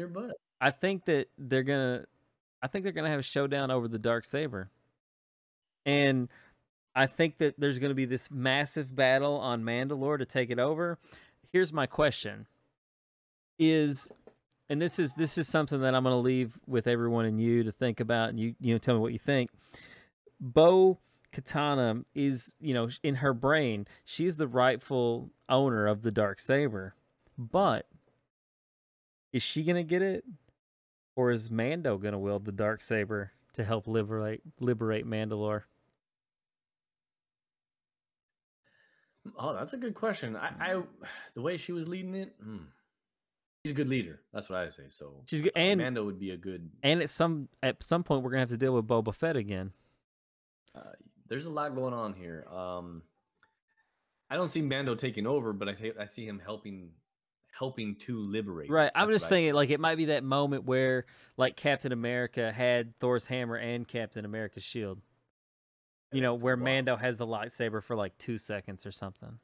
I 0.61 0.71
think 0.71 1.07
that 1.07 1.29
they're 1.39 1.63
gonna 1.63 2.05
I 2.63 2.67
think 2.67 2.85
they're 2.85 2.93
gonna 2.93 3.09
have 3.11 3.21
a 3.21 3.25
showdown 3.25 3.71
over 3.71 3.89
the 3.89 3.99
dark 3.99 4.25
saber, 4.25 4.71
and 5.87 6.29
I 6.95 7.07
think 7.07 7.39
that 7.39 7.55
there's 7.59 7.79
gonna 7.79 7.95
be 7.95 8.05
this 8.05 8.31
massive 8.31 8.95
battle 8.95 9.37
on 9.37 9.63
Mandalore 9.63 10.19
to 10.19 10.27
take 10.27 10.51
it 10.51 10.59
over. 10.59 10.99
Here's 11.53 11.73
my 11.73 11.87
question: 11.87 12.47
Is 13.59 14.11
and 14.69 14.81
this 14.81 14.99
is 14.99 15.15
this 15.15 15.39
is 15.39 15.49
something 15.49 15.81
that 15.81 15.95
I'm 15.95 16.05
gonna 16.05 16.19
leave 16.19 16.59
with 16.67 16.87
everyone 16.87 17.25
and 17.25 17.41
you 17.41 17.63
to 17.65 17.73
think 17.73 18.01
about, 18.01 18.29
and 18.29 18.39
you 18.39 18.55
you 18.61 18.75
know 18.75 18.79
tell 18.79 18.95
me 18.95 19.01
what 19.01 19.13
you 19.13 19.19
think. 19.19 19.51
Bo 20.41 20.99
Katana 21.33 22.03
is 22.15 22.55
you 22.61 22.75
know 22.75 22.89
in 23.03 23.17
her 23.17 23.33
brain 23.33 23.87
she's 24.05 24.37
the 24.37 24.49
rightful 24.49 25.31
owner 25.49 25.87
of 25.87 26.03
the 26.03 26.11
dark 26.11 26.41
saber, 26.41 26.95
but 27.39 27.87
is 29.33 29.43
she 29.43 29.63
gonna 29.63 29.85
get 29.85 30.03
it? 30.03 30.25
Or 31.17 31.31
is 31.31 31.51
Mando 31.51 31.99
gonna 31.99 32.19
wield 32.19 32.45
the 32.45 32.53
dark 32.53 32.81
saber 32.81 33.33
to 33.53 33.65
help 33.65 33.87
liberate 33.87 34.43
liberate 34.59 35.07
Mandalore? 35.07 35.65
Oh, 39.39 39.55
that's 39.55 39.73
a 39.73 39.77
good 39.77 39.95
question. 39.95 40.37
I, 40.37 40.51
I 40.59 40.83
the 41.35 41.43
way 41.43 41.57
she 41.57 41.73
was 41.73 41.89
leading 41.89 42.15
it, 42.15 42.35
hmm. 42.43 42.59
she's 43.65 43.73
a 43.73 43.75
good 43.75 43.89
leader. 43.89 44.21
That's 44.33 44.49
what 44.49 44.59
I 44.59 44.69
say. 44.71 44.85
So 44.89 45.23
She's 45.27 45.43
good, 45.43 45.53
and 45.55 45.81
Mando 45.81 46.05
would 46.05 46.19
be 46.19 46.31
a 46.31 46.37
good. 46.37 46.71
and 46.83 47.03
at 47.03 47.11
some 47.11 47.49
at 47.63 47.83
some 47.83 48.03
point 48.03 48.23
we're 48.23 48.31
gonna 48.31 48.41
have 48.41 48.49
to 48.49 48.57
deal 48.57 48.75
with 48.75 48.87
Boba 48.87 49.15
Fett 49.15 49.37
again. 49.37 49.73
Uh, 50.75 50.81
there's 51.31 51.47
a 51.47 51.51
lot 51.51 51.75
going 51.75 51.95
on 51.95 52.13
here. 52.13 52.45
Um, 52.53 53.03
I 54.29 54.37
don't 54.37 54.49
see 54.49 54.61
Mando 54.61 54.95
taking 54.95 55.27
over, 55.27 55.53
but 55.53 55.69
I 55.69 55.75
think 55.75 55.95
I 55.99 56.05
see 56.05 56.27
him 56.27 56.41
helping, 56.45 56.91
helping 57.57 57.97
to 58.01 58.19
liberate. 58.19 58.71
Right. 58.71 58.91
I'm 58.95 59.09
just 59.09 59.29
saying 59.29 59.55
like 59.55 59.71
it 59.71 59.81
might 59.81 59.97
be 59.97 60.07
that 60.07 60.23
moment 60.23 60.65
where 60.65 61.07
like 61.37 61.57
Captain 61.57 61.93
America 61.93 62.53
had 62.53 62.99
Thor's 63.01 63.27
hammer 63.27 63.57
and 63.57 63.89
Captain 63.89 64.25
America's 64.25 64.65
shield. 64.65 65.01
You 66.13 66.21
know, 66.21 66.35
where 66.35 66.57
Wow. 66.57 66.65
Mando 66.65 66.97
has 66.97 67.17
the 67.17 67.27
lightsaber 67.27 67.83
for 67.83 67.95
like 67.97 68.19
two 68.19 68.37
seconds 68.37 68.85
or 68.85 68.91
something. 68.93 69.39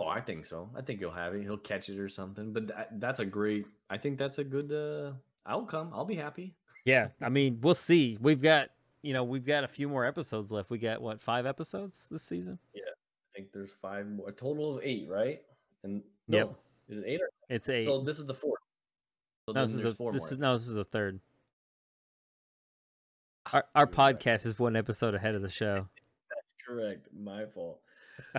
Oh, 0.00 0.08
I 0.08 0.20
think 0.20 0.44
so. 0.44 0.70
I 0.76 0.82
think 0.82 1.00
he'll 1.00 1.10
have 1.10 1.34
it. 1.34 1.42
He'll 1.42 1.56
catch 1.56 1.88
it 1.88 1.98
or 1.98 2.08
something. 2.08 2.52
But 2.52 2.68
that, 2.68 3.00
that's 3.00 3.18
a 3.18 3.24
great. 3.24 3.66
I 3.88 3.96
think 3.96 4.18
that's 4.18 4.38
a 4.38 4.44
good 4.44 4.72
uh, 4.72 5.12
outcome. 5.50 5.90
I'll 5.94 6.04
be 6.04 6.16
happy. 6.16 6.54
Yeah, 6.84 7.08
I 7.20 7.28
mean, 7.30 7.58
we'll 7.62 7.74
see. 7.74 8.16
We've 8.20 8.40
got 8.40 8.68
you 9.06 9.12
know 9.12 9.22
we've 9.22 9.46
got 9.46 9.62
a 9.62 9.68
few 9.68 9.88
more 9.88 10.04
episodes 10.04 10.50
left. 10.50 10.68
We 10.68 10.78
got 10.78 11.00
what 11.00 11.22
five 11.22 11.46
episodes 11.46 12.08
this 12.10 12.22
season? 12.24 12.58
Yeah, 12.74 12.82
I 12.84 13.38
think 13.38 13.52
there's 13.52 13.70
five 13.80 14.06
more, 14.08 14.28
a 14.28 14.32
total 14.32 14.76
of 14.78 14.84
eight, 14.84 15.06
right? 15.08 15.42
And 15.84 16.02
Yep. 16.28 16.46
no, 16.48 16.56
is 16.88 16.98
it 16.98 17.04
eight 17.06 17.20
or 17.20 17.28
It's 17.48 17.68
eight. 17.68 17.84
so? 17.84 18.00
This 18.02 18.18
is 18.18 18.26
the 18.26 18.34
fourth. 18.34 18.60
So 19.46 19.52
no, 19.52 19.64
this 19.64 19.76
is 19.76 19.84
a, 19.84 19.94
four 19.94 20.12
this 20.12 20.22
more. 20.22 20.32
is 20.32 20.38
no, 20.38 20.52
this 20.54 20.66
is 20.66 20.74
the 20.74 20.84
third. 20.84 21.20
Our 23.52 23.64
our 23.76 23.86
podcast 23.86 24.44
is 24.44 24.58
one 24.58 24.74
episode 24.74 25.14
ahead 25.14 25.34
of 25.36 25.42
the 25.42 25.48
show. 25.48 25.86
That's 26.30 26.54
correct. 26.66 27.06
My 27.16 27.46
fault. 27.46 27.80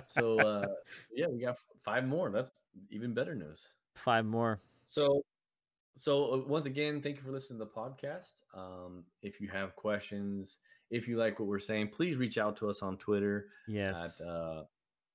So 0.06 0.38
uh 0.38 0.66
so 0.66 1.06
yeah, 1.14 1.28
we 1.28 1.40
got 1.40 1.56
five 1.82 2.06
more. 2.06 2.30
That's 2.30 2.62
even 2.90 3.14
better 3.14 3.34
news. 3.34 3.68
Five 3.94 4.26
more. 4.26 4.60
So 4.84 5.22
so 5.98 6.32
uh, 6.32 6.38
once 6.46 6.66
again, 6.66 7.02
thank 7.02 7.16
you 7.16 7.22
for 7.22 7.32
listening 7.32 7.58
to 7.58 7.64
the 7.64 7.70
podcast. 7.70 8.34
Um 8.54 9.04
if 9.22 9.40
you 9.40 9.48
have 9.48 9.74
questions, 9.76 10.58
if 10.90 11.08
you 11.08 11.16
like 11.18 11.38
what 11.38 11.48
we're 11.48 11.58
saying, 11.58 11.88
please 11.88 12.16
reach 12.16 12.38
out 12.38 12.56
to 12.58 12.68
us 12.70 12.82
on 12.82 12.96
Twitter 12.96 13.48
Yes. 13.66 14.20
at 14.20 14.26
uh 14.26 14.62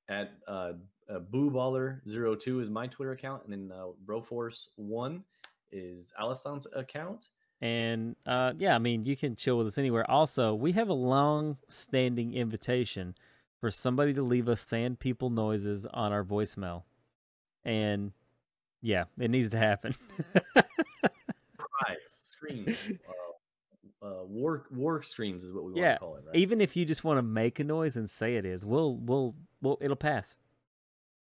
at 0.10 0.32
uh, 0.48 0.74
uh 1.10 1.20
booballer02 1.32 2.62
is 2.62 2.70
my 2.70 2.88
Twitter 2.88 3.12
account 3.14 3.44
and 3.46 3.54
then 3.54 3.72
uh 3.78 3.88
Broforce1 4.06 5.22
is 5.72 6.14
Alison's 6.20 6.68
account. 6.76 7.30
And 7.62 8.18
uh, 8.26 8.52
yeah, 8.58 8.76
I 8.76 8.80
mean, 8.80 9.06
you 9.06 9.16
can 9.16 9.38
chill 9.38 9.58
with 9.58 9.68
us 9.68 9.78
anywhere. 9.78 10.10
Also, 10.12 10.54
we 10.54 10.74
have 10.74 10.90
a 10.90 10.94
long 10.94 11.58
standing 11.70 12.34
invitation 12.34 13.16
for 13.62 13.72
somebody 13.72 14.14
to 14.14 14.22
leave 14.22 14.50
us 14.50 14.60
sand 14.62 15.00
people 15.00 15.30
noises 15.30 15.86
on 15.94 16.12
our 16.12 16.26
voicemail. 16.26 16.84
And 17.64 18.12
yeah, 18.82 19.06
it 19.18 19.32
needs 19.32 19.50
to 19.52 19.58
happen. 19.58 19.96
Cries, 22.48 22.78
screams, 22.78 23.00
uh, 24.02 24.06
uh, 24.06 24.24
war 24.26 24.66
war 24.72 25.02
streams 25.02 25.44
is 25.44 25.54
what 25.54 25.64
we 25.64 25.72
want 25.72 25.78
Yeah, 25.82 25.94
to 25.94 26.00
call 26.00 26.16
it, 26.18 26.24
right? 26.26 26.36
Even 26.36 26.60
if 26.62 26.76
you 26.76 26.86
just 26.86 27.04
want 27.04 27.18
to 27.18 27.22
make 27.24 27.60
a 27.60 27.64
noise 27.64 27.96
and 27.96 28.10
say 28.10 28.36
it 28.36 28.46
is, 28.46 28.66
we'll 28.66 28.98
we'll 28.98 29.36
we'll 29.62 29.78
it'll 29.82 29.96
pass. 29.96 30.36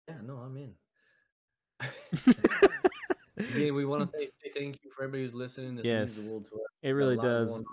Yeah, 0.09 0.17
no, 0.27 0.37
I'm 0.37 0.57
in. 0.57 0.75
Again, 3.37 3.75
we 3.75 3.87
want 3.87 4.03
to 4.05 4.19
say, 4.19 4.27
say 4.43 4.51
thank 4.55 4.79
you 4.83 4.91
for 4.95 5.05
everybody 5.05 5.23
who's 5.25 5.35
listening. 5.35 5.77
This 5.77 5.87
means 5.87 6.17
Yes. 6.17 6.25
the 6.25 6.31
world 6.31 6.45
to 6.47 6.55
us. 6.57 6.61
It 6.83 6.91
really 6.91 7.17
does. 7.17 7.65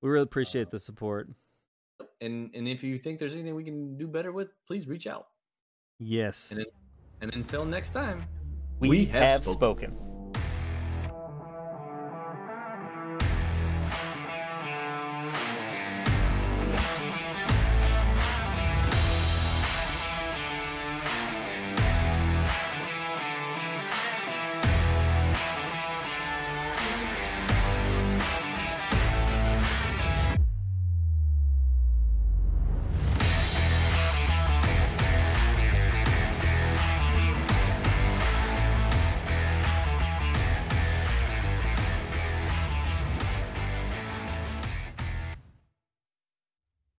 We 0.00 0.10
really 0.10 0.24
appreciate 0.24 0.66
Uh, 0.68 0.70
the 0.72 0.78
support. 0.80 1.28
on. 1.28 2.06
And 2.20 2.50
and 2.54 2.66
if 2.68 2.82
you 2.82 2.98
think 2.98 3.18
there's 3.20 3.34
anything 3.34 3.54
we 3.54 3.64
can 3.64 3.96
do 3.96 4.06
better 4.08 4.32
with, 4.32 4.48
please 4.66 4.88
reach 4.88 5.06
out. 5.06 5.28
Yes. 6.00 6.50
And, 6.50 6.60
it, 6.60 6.74
and 7.20 7.32
until 7.34 7.64
next 7.64 7.90
time, 7.90 8.24
We, 8.80 9.04
have 9.06 9.44
spoken. 9.44 9.96